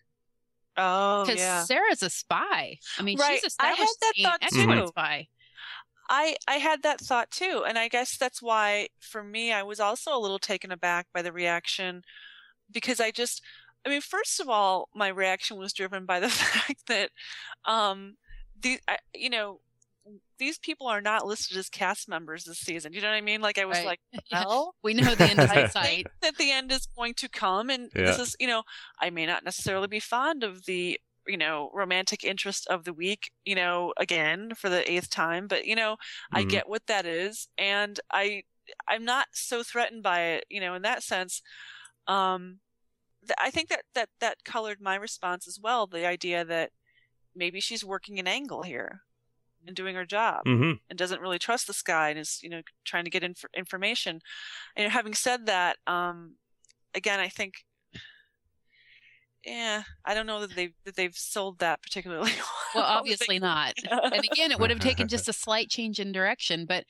[0.76, 1.64] Oh, because yeah.
[1.64, 2.78] Sarah's a spy.
[2.98, 3.40] I mean, Right.
[3.42, 4.88] she's I had that as being an thought too.
[4.88, 5.28] spy.
[6.10, 9.80] I I had that thought too, and I guess that's why for me I was
[9.80, 12.04] also a little taken aback by the reaction
[12.72, 13.42] because I just
[13.86, 17.12] I mean first of all my reaction was driven by the fact that
[17.66, 18.18] um
[18.62, 19.60] the I, you know
[20.40, 22.94] these people are not listed as cast members this season.
[22.94, 23.42] You know what I mean?
[23.42, 23.86] Like I was Right.
[23.86, 24.00] like,
[24.32, 26.08] well, We know the end is in sight.
[26.22, 28.64] that the end is going to come and this is you know
[29.00, 33.32] i may not necessarily be fond of the you know romantic interest of the week
[33.46, 35.98] you know again for the eighth time but you know
[36.34, 36.50] i Mhm.
[36.50, 38.44] get what that is and i
[38.88, 41.42] i'm not so threatened by it you know in that sense
[42.08, 42.60] um
[43.26, 46.72] th- i think that that that colored my response as well the idea that
[47.36, 49.02] maybe she's working an angle here
[49.66, 50.80] and doing her job Mhm.
[50.90, 54.22] and doesn't really trust this guy and is you know trying to get inf- information
[54.76, 56.36] and having said that um
[56.96, 57.66] again i think
[59.46, 62.32] yeah i don't know that they've that they've sold that particularly
[62.74, 62.98] Well, well.
[62.98, 63.74] obviously not.
[63.92, 66.86] And again, it would have taken just a slight change in direction, but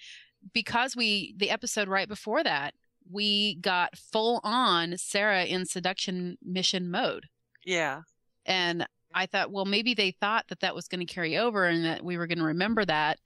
[0.53, 2.73] because we the episode right before that,
[3.11, 7.27] we got full on Sarah in seduction mission mode.
[7.65, 8.01] yeah
[8.45, 11.85] And I thought, well, maybe they thought that that was going to carry over and
[11.85, 13.19] that we were going to remember that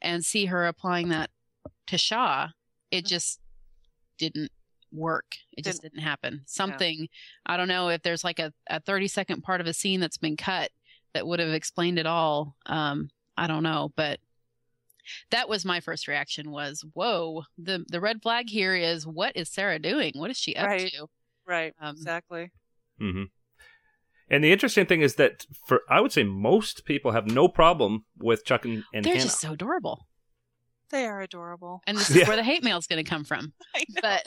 [0.00, 1.30] and see her applying that
[1.88, 2.48] to Shaw.
[2.90, 3.08] It mm-hmm.
[3.08, 3.40] just
[4.18, 4.50] didn't
[4.94, 5.36] work.
[5.56, 6.42] It just didn't happen.
[6.46, 7.08] Something,
[7.46, 10.16] I don't know if there's like a, a 30 second part of a scene that's
[10.18, 10.70] been cut
[11.12, 12.56] that would have explained it all.
[12.66, 14.20] Um, I don't know, but
[15.30, 19.50] that was my first reaction was, whoa, the, the red flag here is what is
[19.50, 20.12] Sarah doing?
[20.14, 20.90] What is she up Right.
[20.92, 21.06] to?
[21.46, 22.50] right Um, exactly
[22.98, 23.24] hmm
[24.30, 28.06] And the interesting thing is that for I would say most people have no problem
[28.16, 29.24] with Chuck and, and They're Hannah.
[29.24, 30.06] just so adorable.
[30.90, 32.28] they are adorable and this is Yeah.
[32.28, 33.52] where the hate mail is going to come from.
[33.74, 34.00] I know.
[34.00, 34.22] But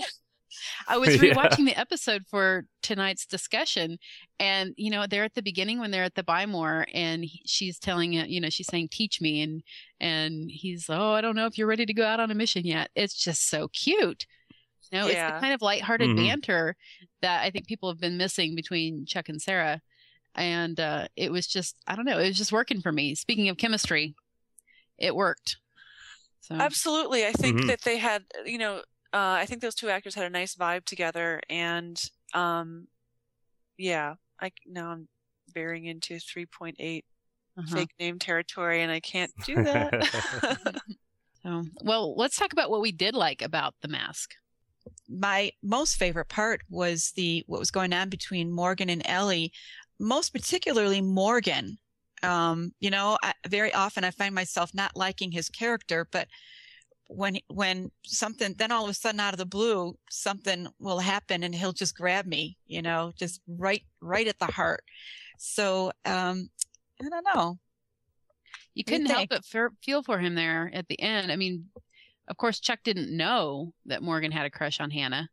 [0.88, 1.34] I was Yeah.
[1.34, 3.98] rewatching the episode for tonight's discussion,
[4.40, 7.42] and you know they're at the beginning when they're at the Buy More, and he,
[7.46, 9.64] she's telling it, you know, she's saying, "Teach me," and
[10.00, 12.66] and he's, "Oh, I don't know if you're ready to go out on a mission
[12.66, 14.26] yet." It's just so cute.
[14.92, 16.16] You know, it's the kind of lighthearted Mhm.
[16.16, 16.76] banter
[17.22, 19.82] that I think people have been missing between Chuck and Sarah,
[20.36, 23.16] and uh, it was just, I don't know, it was just working for me.
[23.16, 24.16] Speaking of chemistry,
[24.98, 25.58] it worked.
[26.42, 27.26] So Absolutely.
[27.26, 27.68] I think Mhm.
[27.68, 28.84] that they had, you know,
[29.14, 32.02] uh, I think those two actors had a nice vibe together, and
[32.34, 32.88] um,
[33.78, 35.08] yeah, I now I'm
[35.54, 37.04] bearing into 3.8
[37.58, 37.76] uh-huh.
[37.76, 40.82] fake name territory, and I can't do that.
[41.44, 44.34] So, well, let's talk about what we did like about the mask.
[45.08, 49.54] my most favorite part was the what was going on between Morgan and Ellie,
[50.00, 51.78] most particularly Morgan.
[52.24, 56.28] Um, you know, I, very often I find myself not liking his character, but
[57.08, 61.44] when when something then all of a sudden out of the blue something will happen
[61.44, 64.84] and he'll just grab me, you know, just right right at the heart.
[65.38, 66.50] So um,
[67.02, 67.60] I don't know.
[68.74, 71.32] You What do you couldn't help but feel for him there at the end.
[71.32, 71.66] I mean,
[72.28, 75.30] of course, Chuck didn't know that Morgan had a crush on Hannah.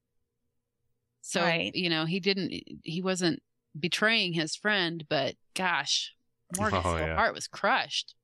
[1.23, 1.75] So, Right.
[1.75, 3.43] you know, he didn't, he wasn't
[3.79, 6.15] betraying his friend, but gosh,
[6.57, 7.17] Morgan's Oh, whole yeah.
[7.17, 8.15] heart was crushed.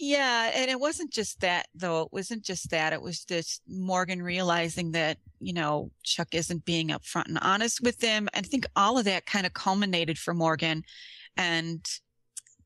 [0.00, 2.02] Yeah, and it wasn't just that though.
[2.02, 2.92] It wasn't just that.
[2.92, 7.98] It was just Morgan realizing that, you know, Chuck isn't being upfront and honest with
[7.98, 8.28] them.
[8.34, 10.82] I think all of that kind of culminated for Morgan.
[11.36, 11.84] And,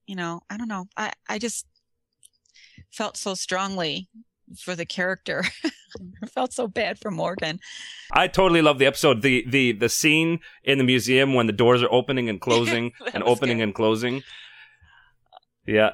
[0.07, 0.87] you know, I don't know.
[0.97, 1.67] I, I just
[2.91, 4.09] felt so strongly
[4.59, 5.45] for the character.
[6.23, 7.61] I felt so bad for Morgan.
[8.13, 9.23] I totally love the episode.
[9.23, 13.23] The the the scene in the museum when the doors are opening and closing and
[13.23, 13.65] opening good.
[13.65, 14.23] and closing.
[15.67, 15.91] Yeah,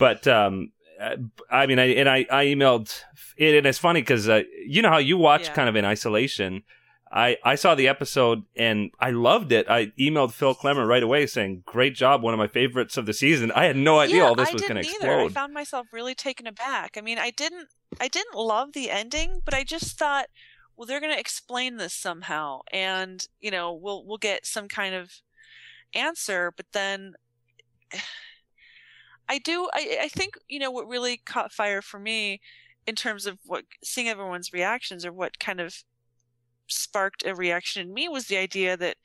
[0.00, 1.16] but um, uh,
[1.50, 2.92] I mean, I and I I emailed,
[3.36, 5.54] it, and it's funny because uh, you know how you watch Yeah.
[5.54, 6.64] kind of in isolation.
[7.12, 9.68] I, I saw the episode and I loved it.
[9.68, 13.12] I emailed Phil Klemmer right away saying, "Great job, one of my favorites of the
[13.12, 15.08] season." I had no idea yeah, all this I was going to didn't.
[15.08, 16.96] I found myself really taken aback.
[16.96, 17.68] I mean, I didn't
[18.00, 20.26] I didn't love the ending, but I just thought,
[20.76, 24.94] well, they're going to explain this somehow, and you know, we'll we'll get some kind
[24.94, 25.10] of
[25.94, 26.52] answer.
[26.56, 27.14] But then,
[29.30, 29.70] I do.
[29.74, 32.42] I I think you know what really caught fire for me
[32.86, 35.84] in terms of what seeing everyone's reactions or what kind of
[36.68, 38.96] sparked a reaction in me was the idea that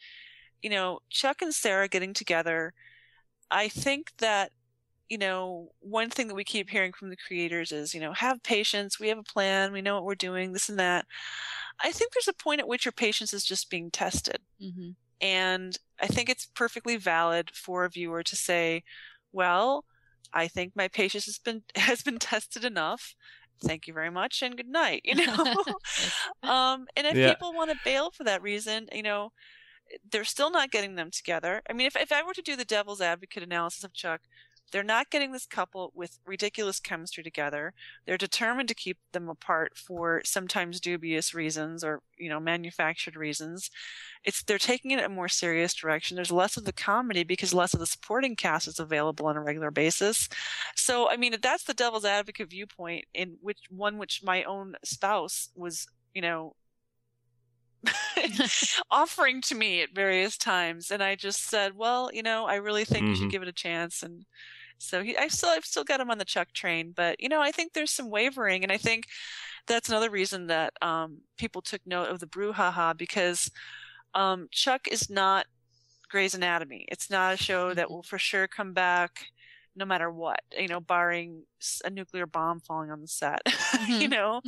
[0.64, 2.74] you know Chuck and Sarah getting together.
[3.52, 4.52] I think that
[5.10, 8.44] you know, one thing that we keep hearing from the creators is, you know, have
[8.44, 9.00] patience.
[9.00, 9.74] We have a plan.
[9.74, 11.06] We know what we're doing, this and that.
[11.82, 14.40] I think there's a point at which your patience is just being tested.
[14.60, 18.84] hmm And I think it's perfectly valid for a viewer to say,
[19.32, 19.86] well,
[20.34, 23.16] I think my patience has been has been tested enough.
[23.64, 25.02] Thank you very much and good night.
[25.06, 25.26] You know,
[26.48, 27.36] um, and if Yeah.
[27.36, 29.32] people want to bail for that reason, you know,
[30.12, 31.62] they're still not getting them together.
[31.70, 34.22] I mean, if if I were to do the devil's advocate analysis of Chuck,
[34.72, 37.74] they're not getting this couple with ridiculous chemistry together.
[38.06, 43.70] They're determined to keep them apart for sometimes dubious reasons or, you know, manufactured reasons.
[44.24, 46.16] It's they're taking it a more serious direction.
[46.16, 49.42] There's less of the comedy because less of the supporting cast is available on a
[49.42, 50.28] regular basis.
[50.76, 55.50] So, I mean, that's the devil's advocate viewpoint in which one which my own spouse
[55.56, 56.56] was, you know,
[58.92, 62.86] offering to me at various times and i just said well you know i really
[62.86, 63.20] think you Mhm.
[63.20, 64.26] should give it a chance and
[64.78, 67.42] so he, i still i've still got him on the chuck train but you know
[67.42, 69.06] i think there's some wavering and i think
[69.68, 73.50] that's another reason that um, people took note of the brouhaha because
[74.14, 75.46] um, chuck is not
[76.10, 79.28] grey's anatomy it's not a show that will for sure come back
[79.76, 81.44] no matter what you know barring
[81.84, 83.42] a nuclear bomb falling on the set
[84.00, 84.12] you Mhm.
[84.12, 84.42] know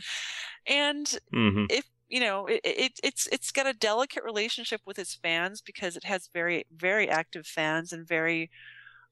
[0.68, 5.16] and hmm if you know it, it it's it's got a delicate relationship with its
[5.16, 8.50] fans because it has very very active fans and very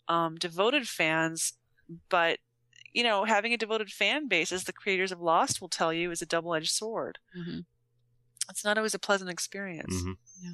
[0.08, 1.54] um, devoted fans
[2.10, 2.40] but
[2.94, 6.12] you know having a devoted fan base as the creators of lost will tell you
[6.12, 7.60] is a double-edged sword hmm
[8.50, 10.52] it's not always a pleasant experience hmm Yeah.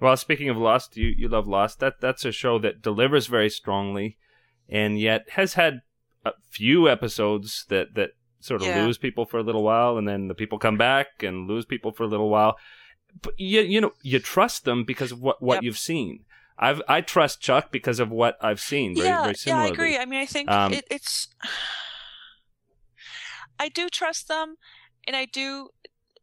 [0.00, 1.78] Well, speaking of Lost, you you love Lost.
[1.78, 4.18] That that's a show that delivers very strongly,
[4.68, 5.82] and yet has had
[6.24, 8.10] a few episodes that that
[8.42, 8.84] sort of Yeah.
[8.84, 11.92] lose people for a little while, and then the people come back and lose people
[11.92, 12.58] for a little while.
[13.20, 15.62] But you you know you trust them because of what what Yep.
[15.64, 16.24] you've seen.
[16.58, 18.94] I've I trust Chuck because of what I've seen.
[18.94, 19.96] Very yeah, very yeah, I agree.
[19.98, 21.28] I mean, I think Um, it, it's.
[23.58, 24.56] I do trust them,
[25.06, 25.70] and I do.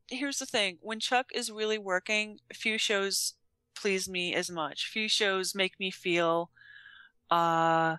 [0.08, 3.34] Here's the thing: when Chuck is really working, few shows
[3.76, 4.88] please me as much.
[4.88, 6.52] Few shows make me feel.
[7.30, 7.98] Uh,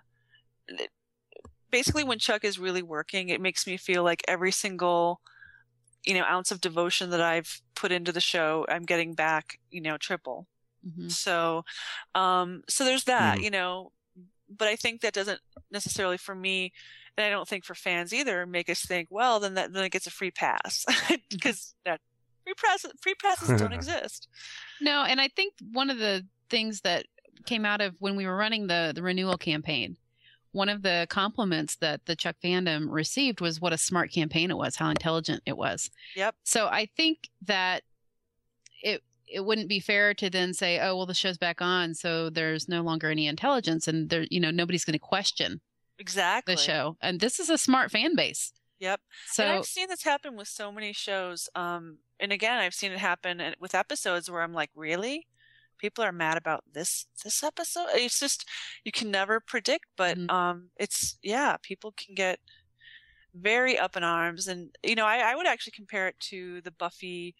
[1.71, 5.21] basically, when Chuck is really working, it makes me feel like every single,
[6.05, 9.81] you know, ounce of devotion that I've put into the show, I'm getting back, you
[9.81, 10.47] know, triple.
[10.83, 11.63] hmm So,
[12.15, 13.43] um, so there's that, Mhm.
[13.43, 13.91] you know,
[14.49, 16.73] but I think that doesn't necessarily for me,
[17.17, 19.91] and I don't think for fans either, make us think, well, then that then it
[19.91, 20.85] gets a free pass
[21.29, 22.01] because that
[22.43, 24.27] free pass free passes don't exist.
[24.81, 27.05] No, and I think one of the things that
[27.45, 29.97] came out of when we were running the the renewal campaign,
[30.51, 34.57] one of the compliments that the Chuck fandom received was what a smart campaign it
[34.57, 35.89] was, how intelligent it was.
[36.15, 36.35] Yep.
[36.43, 37.83] So I think that
[38.83, 42.29] it it wouldn't be fair to then say, oh well, the show's back on, so
[42.29, 45.61] there's no longer any intelligence, and there you know nobody's going to question
[45.99, 46.55] Exactly.
[46.55, 46.97] the show.
[47.01, 48.51] And this is a smart fan base.
[48.79, 48.99] Yep.
[49.27, 51.47] So and I've seen this happen with so many shows.
[51.53, 55.27] Um, and again, I've seen it happen with episodes where I'm like, really?
[55.81, 57.87] People are mad about this this episode.
[57.95, 58.47] It's just
[58.85, 60.29] you can never predict, but Mhm.
[60.29, 62.39] um, it's yeah, people can get
[63.33, 66.71] very up in arms, and you know, I, I would actually compare it to the
[66.71, 67.35] Buffy,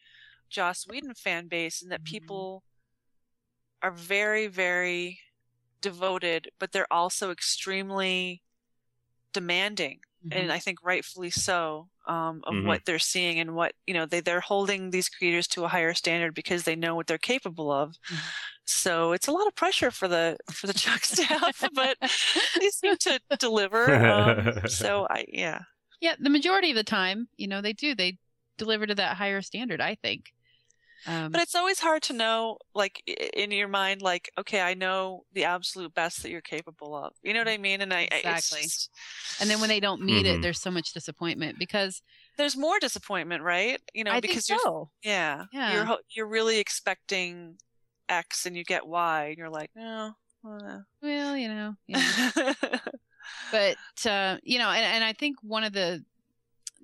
[0.49, 2.05] Joss Whedon fan base, in that Mhm.
[2.05, 2.63] people
[3.81, 5.19] are very very
[5.81, 8.41] devoted, but they're also extremely
[9.33, 12.65] demanding and I think rightfully so, um, of Mhm.
[12.65, 15.93] what they're seeing and what you know they they're holding these creators to a higher
[15.93, 17.95] standard because they know what they're capable of.
[18.09, 18.17] Mhm.
[18.65, 21.97] So it's a lot of pressure for the for the Chuck staff, but
[22.59, 23.93] they seem to deliver.
[23.95, 25.61] Um, so I yeah,
[26.01, 27.93] Yeah, the majority of the time, you know, they do.
[27.95, 28.17] They
[28.57, 30.33] deliver to that higher standard, I think.
[31.07, 35.23] Um, but it's always hard to know, like in your mind, like okay, I know
[35.33, 37.13] the absolute best that you're capable of.
[37.23, 37.81] You know what I mean?
[37.81, 38.61] And I Exactly.
[38.63, 38.89] just-
[39.39, 40.35] and then when they don't meet Mhm.
[40.37, 42.01] it, there's so much disappointment because
[42.37, 43.81] there's more disappointment, right?
[43.93, 44.87] You know, I because you're.
[45.03, 45.45] Yeah.
[45.51, 45.73] Yeah.
[45.87, 47.57] You're you're really expecting
[48.07, 50.13] X and you get Y and you're like, no.
[50.47, 52.31] uh." Well, you know, yeah.
[53.51, 56.03] but uh, you know, and, and I think one of the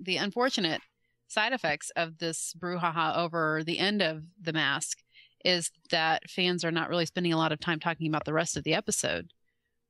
[0.01, 0.81] the unfortunate
[1.27, 4.99] side effects of this brouhaha over the end of the mask
[5.45, 8.57] is that fans are not really spending a lot of time talking about the rest
[8.57, 9.31] of the episode,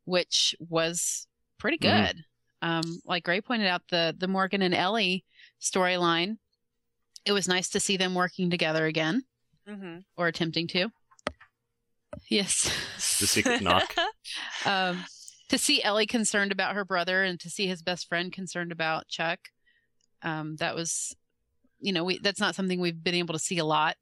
[0.05, 1.27] which was
[1.57, 1.81] pretty Mhm.
[1.81, 2.23] good.
[2.61, 5.23] Um, like Gray pointed out, the the Morgan and Ellie
[5.61, 6.38] storyline.
[7.25, 9.23] It was nice to see them working together again,
[9.67, 10.05] Mhm.
[10.15, 10.91] or attempting to.
[12.29, 12.63] Yes.
[13.19, 13.93] The secret knock.
[14.65, 15.05] um,
[15.49, 19.07] to see Ellie concerned about her brother and to see his best friend concerned about
[19.07, 19.39] Chuck,
[20.23, 21.15] um, that was,
[21.80, 23.95] you know, we that's not something we've been able to see a lot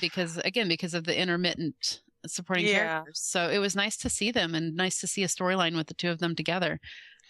[0.00, 2.88] because again because of the intermittent supporting Yeah.
[2.88, 3.20] characters.
[3.20, 5.94] So it was nice to see them and nice to see a storyline with the
[5.94, 6.80] two of them together.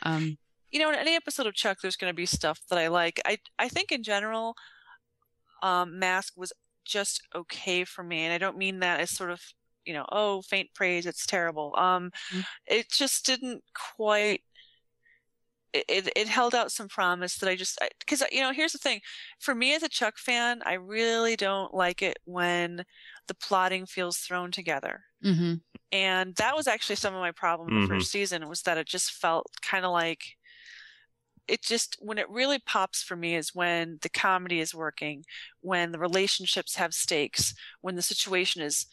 [0.03, 0.39] Um,
[0.71, 3.21] you know, in any episode of Chuck, there's going to be stuff that I like.
[3.25, 4.55] I I think in general,
[5.63, 6.53] um, Mask was
[6.85, 9.41] just okay for me, and I don't mean that as sort of
[9.85, 11.75] you know, oh, faint praise, it's terrible.
[11.77, 12.45] Um, Mhm.
[12.67, 13.63] it just didn't
[13.97, 14.43] quite.
[15.75, 18.79] It, it it held out some promise that I just because you know here's the
[18.79, 19.01] thing,
[19.41, 22.85] for me as a Chuck fan, I really don't like it when
[23.27, 25.61] the plotting feels thrown together mhm.
[25.93, 28.87] and that was actually some of my problem in the first season was that it
[28.87, 30.37] just felt kind of like
[31.49, 35.25] it just when it really pops for me is when the comedy is working
[35.61, 38.87] when the relationships have stakes when the situation is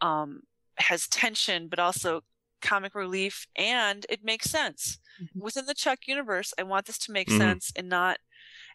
[0.00, 0.40] um
[0.76, 2.20] has tension but also
[2.60, 5.40] comic relief and it makes sense Mhm.
[5.42, 7.38] within the chuck universe i want this to make Mhm.
[7.38, 8.18] sense and not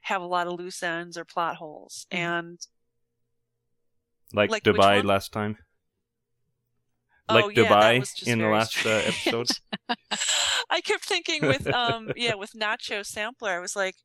[0.04, 2.18] have a lot of loose ends or plot holes Mhm.
[2.20, 2.68] and
[4.36, 5.58] Like, Like Dubai last time.
[7.30, 9.50] Oh, Like yeah, Dubai in the last uh, episode.
[10.70, 13.96] I kept thinking with um yeah with Nacho Sampler, I was like,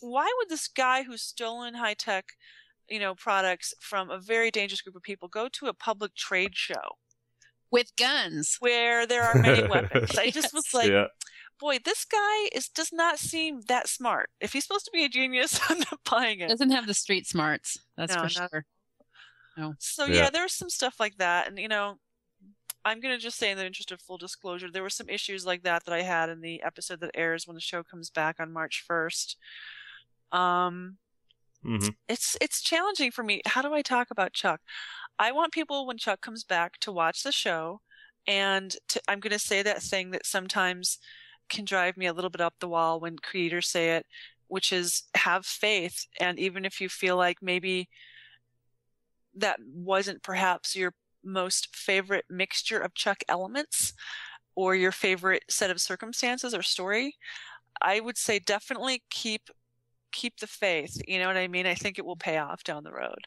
[0.00, 2.24] why would this guy who's stolen high tech,
[2.88, 6.56] you know, products from a very dangerous group of people go to a public trade
[6.56, 6.98] show
[7.70, 8.56] with guns.
[8.60, 10.16] where there are many weapons?
[10.18, 11.06] I just was like, yeah.
[11.58, 14.30] boy, this guy is does not seem that smart.
[14.40, 16.48] If he's supposed to be a genius, I'm not buying it.
[16.48, 17.78] Doesn't have the street smarts.
[17.96, 18.66] That's No, for not- sure.
[19.78, 20.14] So Yeah.
[20.24, 21.96] yeah, there was some stuff like that, and you know,
[22.84, 25.64] I'm gonna just say in the interest of full disclosure, there were some issues like
[25.64, 28.52] that that I had in the episode that airs when the show comes back on
[28.52, 29.36] March 1st.
[30.32, 30.96] Um,
[31.62, 33.42] hmm it's it's challenging for me.
[33.44, 34.60] How do I talk about Chuck?
[35.20, 37.82] I want people when Chuck comes back to watch the show,
[38.26, 40.98] and to, I'm gonna say that thing that sometimes
[41.50, 44.06] can drive me a little bit up the wall when creators say it,
[44.48, 47.88] which is have faith, and even if you feel like maybe
[49.36, 53.92] that wasn't perhaps your most favorite mixture of Chuck elements
[54.54, 57.16] or your favorite set of circumstances or story,
[57.82, 59.50] I would say definitely keep
[60.12, 61.00] keep the faith.
[61.06, 61.66] You know what I mean?
[61.66, 63.26] I think it will pay off down the road.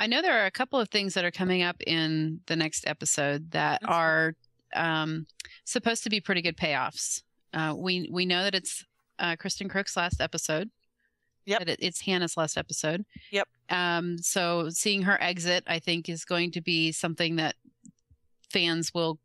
[0.00, 2.86] I know there are a couple of things that are coming up in the next
[2.86, 3.90] episode that Mhm.
[3.90, 4.34] are
[4.74, 5.26] um,
[5.64, 7.22] supposed to be pretty good payoffs.
[7.52, 8.84] Uh, we we know that it's
[9.18, 10.70] uh, Kristin Kreuk's last episode.
[11.44, 11.62] Yep.
[11.62, 13.04] It, it's Hannah's last episode.
[13.30, 13.48] Yep.
[13.68, 17.56] Um, so seeing her exit, I think, is going to be something that
[18.50, 19.18] fans will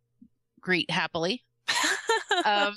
[0.59, 1.43] greet happily.
[2.43, 2.75] Um,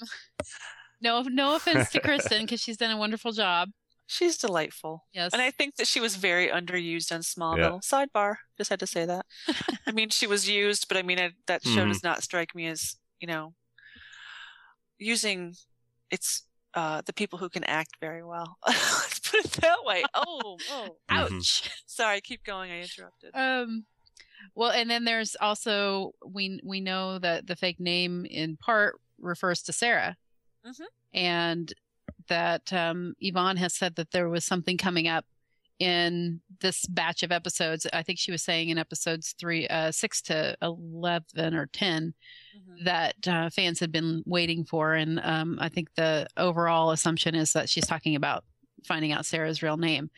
[1.03, 3.71] no, no offense to Kristin because she's done a wonderful job.
[4.11, 5.05] She's delightful.
[5.13, 5.35] Yes.
[5.35, 7.83] And I think that she was very underused on Smallville.
[7.85, 8.37] Sidebar.
[8.57, 9.27] Just had to say that.
[9.87, 11.89] I mean, she was used, but I mean, I, that show Mhm.
[11.89, 13.53] does not strike me as, you know,
[14.99, 15.55] using
[16.11, 16.45] its
[16.75, 18.57] uh, the people who can act very well.
[18.67, 20.05] Let's put it that way.
[20.15, 20.97] Oh, oh.
[21.09, 21.71] Ouch.
[21.87, 22.71] Sorry, keep going.
[22.71, 23.31] I interrupted.
[23.35, 23.85] Um,
[24.55, 29.63] well, and then there's also we we know that the fake name in part refers
[29.65, 30.17] to Sarah,
[30.67, 30.85] Mhm.
[31.13, 31.73] and
[32.29, 35.25] that um, Yvonne has said that there was something coming up
[35.79, 37.87] in this batch of episodes.
[37.93, 42.15] I think she was saying in episodes three, uh, six to eleven or ten
[42.57, 42.85] Mhm.
[42.85, 47.53] that uh, fans had been waiting for, and um, I think the overall assumption is
[47.53, 48.45] that she's talking about
[48.85, 50.11] finding out Sarah's real name.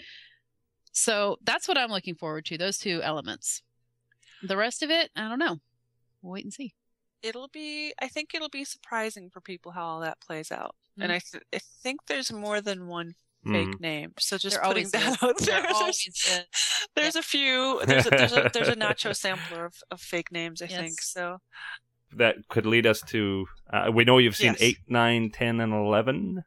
[0.92, 2.56] So that's what I'm looking forward to.
[2.58, 3.62] Those two elements.
[4.42, 5.58] The rest of it, I don't know.
[6.22, 6.72] We'll wait and see.
[7.22, 10.74] It'll be I think it'll be surprising for people how all that plays out.
[10.98, 11.04] Mm.
[11.04, 13.14] And I th- I think there's more than one
[13.46, 13.80] fake Mhm.
[13.80, 14.12] name.
[14.18, 15.22] So just There putting always that is.
[15.22, 15.70] out There there.
[15.72, 16.46] always There's, is.
[16.94, 20.60] there's a few there's a, there's a there's a nacho sampler of, of fake names,
[20.62, 21.00] I think.
[21.00, 21.38] So
[22.16, 23.46] That could lead us to.
[23.72, 24.62] Uh, we know you've seen Yes.
[24.62, 26.44] eight, nine, ten, and eleven.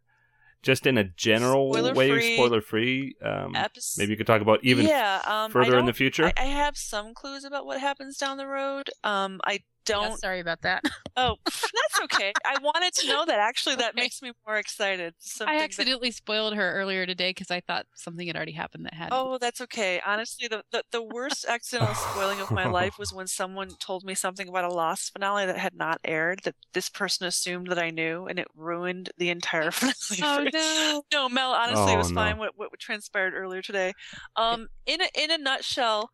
[0.62, 2.36] Just in a general way, Spoiler-free.
[2.36, 3.16] spoiler free.
[3.22, 6.28] Um, epis- maybe you could talk about even yeah, um, further in the future.
[6.28, 8.90] I, I have some clues about what happens down the road.
[9.04, 9.60] Um, I
[9.90, 10.18] Yeah, don't.
[10.20, 10.84] sorry about that.
[11.16, 12.34] Oh, that's okay.
[12.44, 13.38] I wanted to know that.
[13.38, 14.02] Actually, that Okay.
[14.02, 15.14] makes me more excited.
[15.20, 18.86] Something I that- accidentally spoiled her earlier today because I thought something had already happened
[18.86, 19.14] that hadn't.
[19.16, 20.02] Oh, that's okay.
[20.04, 24.16] Honestly, the, the, the worst accidental spoiling of my life was when someone told me
[24.16, 27.92] something about a Lost finale that had not aired that this person assumed that I
[27.92, 30.20] knew, and it ruined the entire finale.
[30.24, 31.04] Oh, for- no.
[31.14, 31.52] no, Mel.
[31.52, 32.16] Honestly, it Oh, was no.
[32.16, 32.40] fine.
[32.40, 33.94] What what transpired earlier today.
[34.36, 36.10] Um, in a in a nutshell,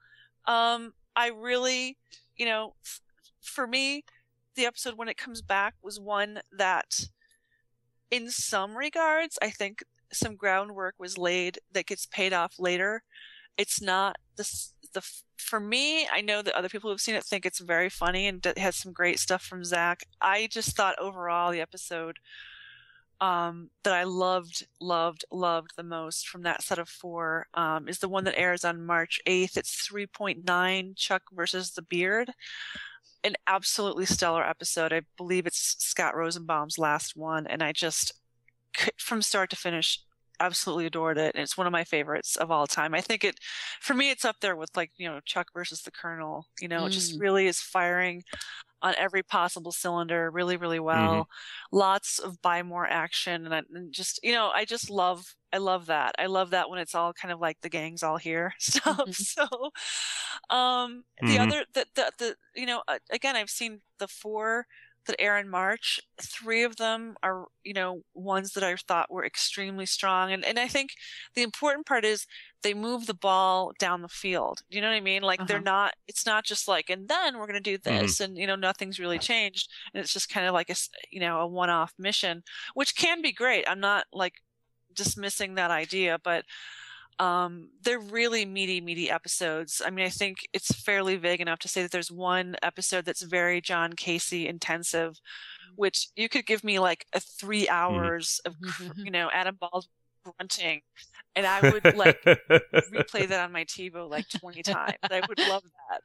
[0.45, 1.97] um, I really,
[2.35, 2.99] you know, f-
[3.41, 4.03] for me,
[4.55, 7.07] the episode when it comes back was one that,
[8.11, 13.03] in some regards, I think some groundwork was laid that gets paid off later.
[13.57, 14.49] It's not the
[14.93, 15.01] the
[15.37, 16.07] for me.
[16.07, 18.93] I know that other people who've seen it think it's very funny and has some
[18.93, 20.03] great stuff from Zach.
[20.21, 22.17] I just thought overall the episode
[23.21, 27.99] um, that I loved, loved, loved the most from that set of four um, is
[27.99, 29.57] the one that airs on March 8th.
[29.57, 32.31] It's 3.9 Chuck versus the Beard.
[33.23, 34.93] An absolutely stellar episode.
[34.93, 38.13] I believe it's Scott Rosenbaum's last one, and I just,
[38.97, 40.01] from start to finish,
[40.39, 41.35] absolutely adored it.
[41.35, 42.93] And it's one of my favorites of all time.
[42.93, 43.35] I think it,
[43.81, 46.47] for me, it's up there with like, you know, Chuck versus the Colonel.
[46.61, 47.21] You know, it just Mm.
[47.21, 48.23] really is firing
[48.81, 51.27] on every possible cylinder really, really well
[51.71, 55.57] lots of buy more action and, I, and just you know i just love i
[55.57, 58.53] love that i love that when it's all kind of like the gang's all here
[58.59, 59.13] stuff Mhm.
[59.13, 59.45] so
[60.49, 61.39] um the Mhm.
[61.39, 64.65] other the, the the you know uh, again i've seen the four
[65.09, 69.25] that air in march three of them are you know ones that i thought were
[69.25, 70.31] extremely strong.
[70.31, 70.91] And and i think
[71.35, 72.25] the important part is
[72.63, 74.61] they move the ball down the field.
[74.69, 75.23] You know what i mean?
[75.23, 75.63] Like they're Uh-huh.
[75.63, 78.55] not it's not just like and then we're going to do this and you know
[78.55, 79.71] nothing's really changed.
[79.93, 80.75] And it's just kind of like a,
[81.11, 82.43] you know a one-off mission
[82.73, 83.65] which can be great.
[83.69, 84.35] I'm not like
[84.95, 86.45] dismissing that idea but
[87.19, 91.67] um they're really meaty meaty episodes i mean i think it's fairly vague enough to
[91.67, 95.19] say that there's one episode that's very john casey intensive
[95.75, 98.55] which you could give me like a three hours of
[98.97, 99.85] you know adam bald
[100.23, 100.81] grunting
[101.35, 104.95] and i would like replay that on my TiVo like 20 times.
[105.03, 106.01] I would love that.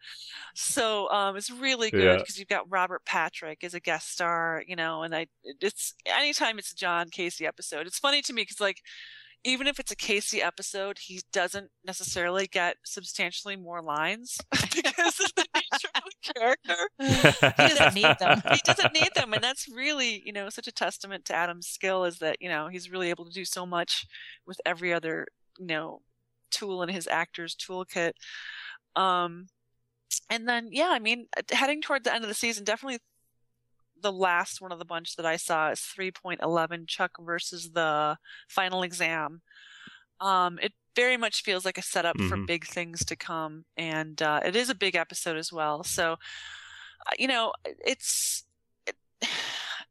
[0.55, 2.17] So um, it's really good Yeah.
[2.19, 5.27] because you've got Robert Patrick as a guest star, you know, and I
[5.61, 7.87] it's anytime it's a John Casey episode.
[7.87, 8.79] It's funny to me because like
[9.45, 15.33] even if it's a Casey episode, he doesn't necessarily get substantially more lines because of
[15.37, 16.77] the nature of the character
[17.63, 18.43] He doesn't need them.
[18.53, 22.05] he doesn't need them and that's really you know such a testament to adam's skill
[22.05, 24.07] is that you know he's really able to do so much
[24.47, 25.27] with every other
[25.59, 26.01] you know
[26.51, 28.13] tool in his actor's toolkit
[28.97, 29.47] um
[30.31, 32.99] and then yeah i mean heading toward the end of the season definitely
[34.05, 38.17] the last one of the bunch that i saw is 3.11 chuck versus the
[38.49, 39.43] final exam.
[40.21, 42.47] Um it very much feels like a setup for Mhm.
[42.47, 45.83] big things to come and uh, it is a big episode as well.
[45.83, 47.53] So uh, you know
[47.85, 48.45] it's
[48.87, 48.97] it,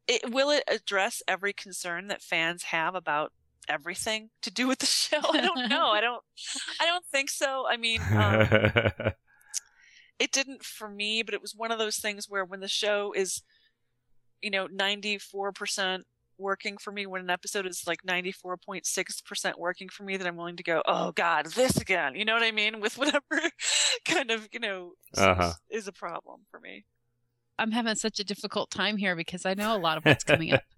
[0.08, 3.32] it will it address every concern that fans have about
[3.68, 5.20] everything to do with the show?
[5.32, 5.88] I don't know.
[5.88, 6.22] I don't
[6.80, 7.66] i don't think so.
[7.68, 8.48] I mean um,
[10.18, 13.12] it didn't for me but it was one of those things where when the show
[13.12, 13.42] is
[14.44, 16.02] you know 94%
[16.38, 20.56] working for me when an episode is like 94.6% working for me that i'm willing
[20.56, 23.40] to go oh god this again you know what i mean with whatever
[24.04, 25.52] kind of you know Uh-huh.
[25.70, 26.84] is a problem for me
[27.56, 30.52] I'm having such a difficult time here because I know a lot of what's coming
[30.52, 30.62] up.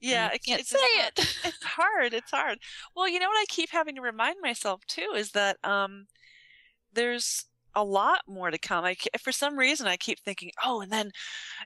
[0.00, 0.78] Yeah, I can't it's say
[1.16, 1.36] just it.
[1.48, 2.14] It's hard.
[2.14, 2.58] It's hard.
[2.94, 6.06] Well, you know what I keep having to remind myself too is that um,
[6.92, 8.84] there's a lot more to come.
[8.84, 11.10] I ke- for some reason I keep thinking, oh, and then,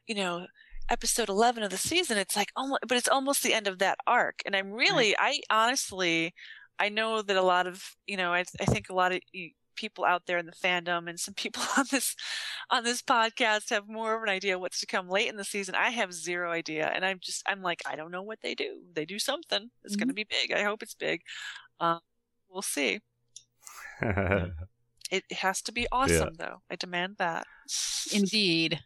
[0.07, 0.47] you know,
[0.89, 2.19] episode eleven of the season.
[2.19, 4.41] It's like almost, but it's almost the end of that arc.
[4.47, 6.35] And I'm really, I honestly,
[6.79, 9.21] I know that a lot of, you know, I, I think a lot of
[9.75, 12.15] people out there in the fandom and some people on this
[12.71, 15.75] on this podcast have more of an idea what's to come late in the season.
[15.75, 18.81] I have zero idea, and I'm just I'm like I don't know what they do.
[18.95, 19.71] They do something.
[19.85, 20.53] It's going to be big.
[20.53, 21.23] I hope it's big.
[21.81, 22.01] Um,
[22.51, 23.01] we'll see.
[25.13, 26.63] It has to be awesome, though.
[26.71, 27.47] I demand that.
[28.15, 28.81] Indeed.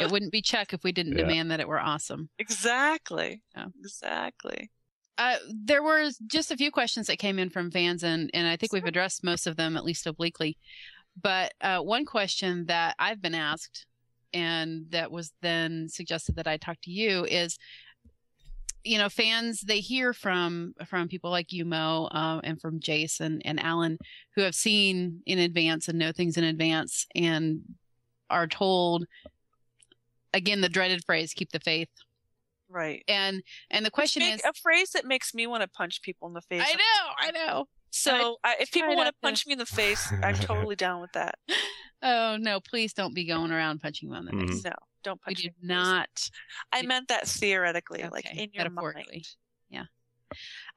[0.00, 1.24] It wouldn't be Chuck if we didn't Yeah.
[1.24, 2.28] demand that it were awesome.
[2.38, 3.42] Exactly.
[3.56, 3.66] Yeah.
[3.80, 4.70] Exactly.
[5.16, 8.56] Uh, there were just a few questions that came in from fans, and, and I
[8.56, 10.58] think we've addressed most of them, at least obliquely.
[11.20, 13.86] But uh, one question that I've been asked
[14.32, 17.56] and that was then suggested that I talk to you is
[18.82, 23.40] you know fans they hear from from people like you mo um, and from jason
[23.46, 23.96] and alan
[24.34, 27.60] who have seen in advance and know things in advance and
[28.28, 29.06] are told
[30.34, 31.88] again the dreaded phrase keep the faith
[32.68, 33.04] Right.
[33.08, 36.28] and and the question Make- is a phrase that makes me want to punch people
[36.28, 36.62] in the face.
[36.64, 39.66] i know i know So I, if people want to to- punch me in the
[39.66, 41.36] face, I'm totally down with that.
[42.02, 44.48] oh no please don't be going around punching them on the Mhm.
[44.48, 44.72] face No,
[45.04, 45.54] don't we punch do me.
[45.62, 45.82] in the face.
[45.84, 46.30] not
[46.72, 49.04] I meant that theoretically, like in your metaphorically.
[49.12, 49.28] mind.
[49.70, 49.84] Yeah.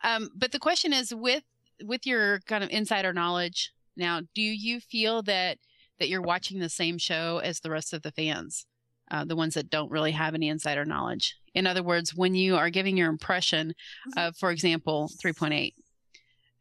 [0.03, 1.43] Um, but the question is with
[1.83, 5.57] with your kind of insider knowledge now, do you feel that
[5.99, 8.67] that you're watching the same show as the rest of the fans?
[9.09, 11.35] Uh, the ones that don't really have any insider knowledge.
[11.53, 13.69] In other words, when you are giving your impression
[14.09, 14.19] Mm-hmm.
[14.19, 15.73] of, for example, 3.8,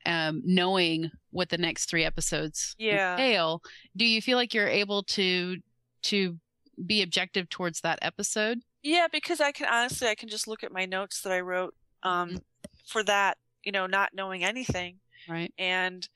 [0.07, 3.13] um, knowing what the next three episodes Yeah.
[3.15, 3.63] entail,
[3.97, 5.57] do you feel like you're able to
[6.05, 6.39] to
[6.87, 8.61] be objective towards that episode?
[8.83, 11.75] Yeah, because I can honestly, I can just look at my notes that I wrote
[12.05, 12.43] um, Mhm.
[12.87, 15.53] for that, you know, not knowing anything Right.
[15.59, 16.09] and,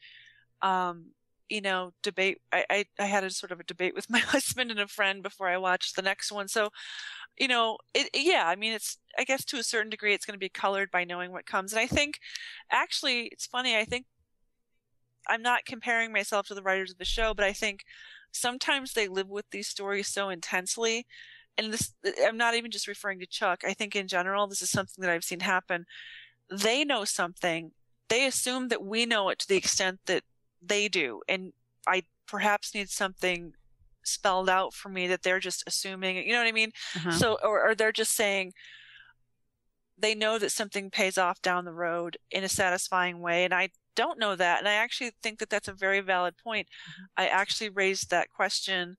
[0.63, 1.07] um,
[1.51, 2.39] you know, debate.
[2.53, 5.23] I, I, I had a sort of a debate with my husband and a friend
[5.23, 6.49] before I watched the next one.
[6.49, 6.71] So,
[7.39, 10.35] you know, it, yeah, I mean, it's, I guess to a certain degree, it's going
[10.35, 11.73] to be colored by knowing what comes.
[11.73, 12.19] And I think
[12.71, 13.77] actually, it's funny.
[13.77, 14.07] I think
[15.29, 17.85] I'm not comparing myself to the writers of the show, but I think
[18.33, 21.07] sometimes they live with these stories so intensely
[21.59, 21.93] and this
[22.25, 25.11] i'm not even just referring to chuck i think in general this is something that
[25.11, 25.85] i've seen happen
[26.51, 27.73] they know something
[28.09, 30.23] they assume that we know it to the extent that
[30.63, 31.23] they do.
[31.29, 31.53] And
[31.87, 33.53] i perhaps need something
[34.05, 36.73] spelled out for me that they're just assuming you know what i mean?
[36.97, 37.11] Uh-huh.
[37.13, 38.53] so or, or they're just saying
[39.99, 43.69] they know that something pays off down the road in a satisfying way and i
[43.97, 44.61] don't know that.
[44.61, 46.69] And i actually think that that's a very valid point.
[47.17, 48.97] I actually raised that question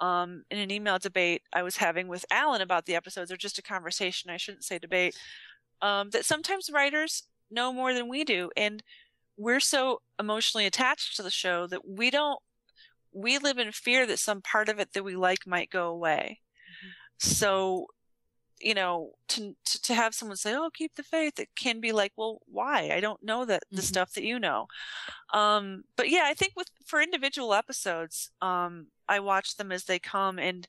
[0.00, 3.58] um, in an email debate i was having with alan about the episodes or just
[3.58, 5.14] a conversation i shouldn't say debate
[5.82, 8.50] um, that sometimes writers know more than we do.
[8.56, 8.82] And
[9.40, 12.38] we're so emotionally attached to the show that we don't
[13.12, 16.40] we live in fear that some part of it that we like might go away.
[17.18, 17.86] So
[18.60, 21.92] you know to, to to have someone say oh keep the faith it can be
[21.92, 22.90] like well why?
[22.92, 23.84] I don't know that the Mhm.
[23.84, 24.66] stuff that you know.
[25.34, 29.98] Um but yeah i think with for individual episodes um i watch them as they
[29.98, 30.68] come and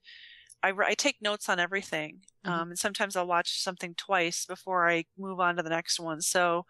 [0.63, 2.51] i, I take notes on everything Mhm.
[2.51, 6.22] um and sometimes i'll watch something twice before i move on to the next one.
[6.22, 6.65] So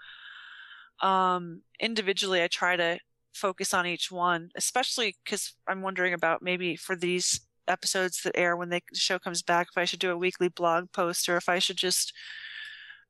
[1.01, 2.97] um individually i try to
[3.33, 8.57] focus on each one especially because i'm wondering about maybe for these episodes that air
[8.57, 11.37] when they, the show comes back if i should do a weekly blog post or
[11.37, 12.13] if i should just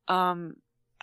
[0.07, 0.53] um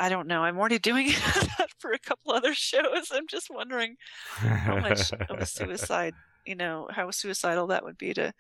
[0.01, 0.45] i don't know.
[0.45, 1.09] I'm already doing
[1.59, 3.11] that for a couple other shows.
[3.13, 3.97] I'm just wondering
[4.37, 6.15] how much of a suicide
[6.49, 8.33] you know how suicidal that would be to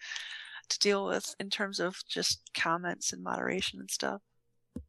[0.70, 4.22] to deal with in terms of just comments and moderation and stuff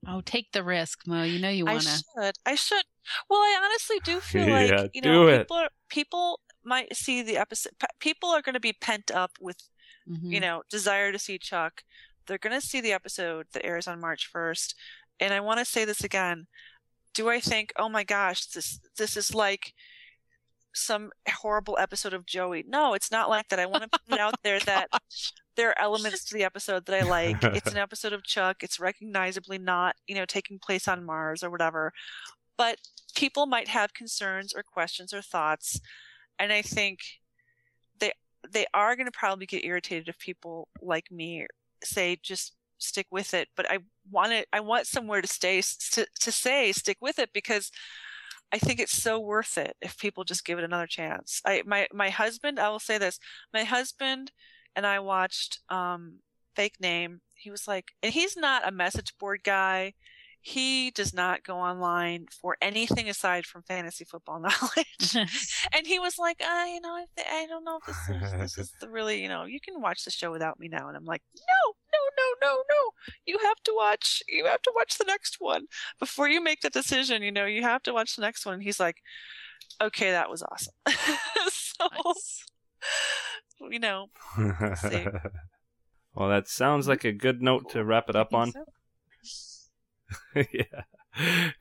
[0.08, 1.24] Oh, take the risk, Mo.
[1.24, 1.90] You know you want to.
[1.90, 2.36] I should.
[2.46, 2.84] I should.
[3.30, 7.38] Well, I honestly do feel like Yeah, you know people are, people might see the
[7.38, 7.74] episode.
[8.00, 9.58] People are going to be pent up with
[10.10, 10.32] Mm-hmm.
[10.32, 11.84] you know desire to see Chuck.
[12.26, 14.74] They're going to see the episode that airs on March first,
[15.20, 16.48] and I want to say this again.
[17.14, 19.74] Do I think, oh my gosh, this this is like
[20.74, 22.64] some horrible episode of Joey?
[22.68, 23.60] No, it's not like that.
[23.60, 24.90] I want to put it out oh, there that
[25.56, 27.44] there are elements to the episode that I like.
[27.56, 28.64] It's an episode of Chuck.
[28.64, 31.92] It's recognizably not, you know, taking place on Mars or whatever.
[32.58, 32.78] But
[33.16, 35.80] people might have concerns or questions or thoughts,
[36.38, 37.00] and I think
[38.00, 38.14] they
[38.50, 41.48] they are going to probably get irritated if people like me
[41.84, 43.50] say just stick with it.
[43.56, 44.48] But I want it.
[44.54, 45.62] I want somewhere to stay
[45.92, 47.72] to to say stick with it because
[48.52, 51.42] I think it's so worth it if people just give it another chance.
[51.46, 53.20] I my my husband, I will say this.
[53.54, 54.32] My husband
[54.76, 56.20] and I watched um
[56.56, 57.22] Fake Name.
[57.36, 59.94] He was like and he's not a message board guy.
[60.42, 65.16] He does not go online for anything aside from fantasy football knowledge.
[65.74, 68.32] and he was like, uh, you know, I, th- I don't know if this is,
[68.32, 70.88] this is the really, you know, you can watch the show without me now.
[70.88, 71.74] And I'm like, no,
[72.18, 72.92] no, no, no, no.
[73.26, 75.66] You have to watch, you have to watch the next one
[76.00, 77.22] before you make the decision.
[77.22, 78.56] You know, you have to watch the next one.
[78.56, 78.98] And he's like,
[79.82, 80.74] okay, that was awesome.
[81.50, 82.44] so, Nice.
[83.70, 84.08] you know,
[84.76, 85.06] see.
[86.16, 88.52] well, that sounds like a good note to wrap it up on.
[88.52, 88.66] so-
[90.54, 90.84] yeah.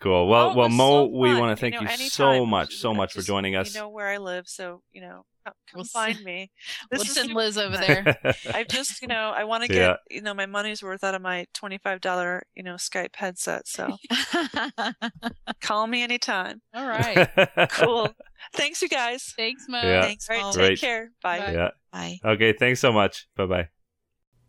[0.01, 0.28] Cool.
[0.28, 2.92] Well, Oh, well, Mo, so we want to thank know, you, anytime, so much, so
[2.92, 3.74] I much for joining us.
[3.74, 6.51] You know where I live, so you know, come come We'll s- find me.
[6.90, 8.16] We'll This is send Liz over there.
[8.53, 9.96] I just, you know, I want to get, Yeah.
[10.11, 13.66] you know, my money's worth out of my twenty-five dollar, you know, Skype headset.
[13.68, 13.96] So
[15.61, 16.61] call me anytime.
[16.74, 17.28] All right.
[17.70, 18.14] Cool.
[18.55, 19.32] Thanks, you guys.
[19.36, 19.80] Thanks, Mo.
[19.82, 20.03] Yeah.
[20.03, 20.53] Thanks, All right, Mo.
[20.53, 20.80] take Great.
[20.80, 21.11] care.
[21.22, 21.38] Bye.
[21.40, 21.53] Bye.
[21.53, 21.70] yeah.
[21.92, 22.18] Bye.
[22.24, 22.53] Okay.
[22.53, 23.26] Thanks so much.
[23.36, 23.68] Bye bye.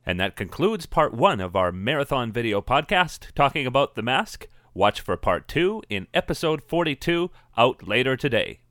[0.05, 4.47] And that concludes part one of our marathon video podcast talking about The Mask.
[4.73, 8.61] Watch for part two in episode 42 out later today.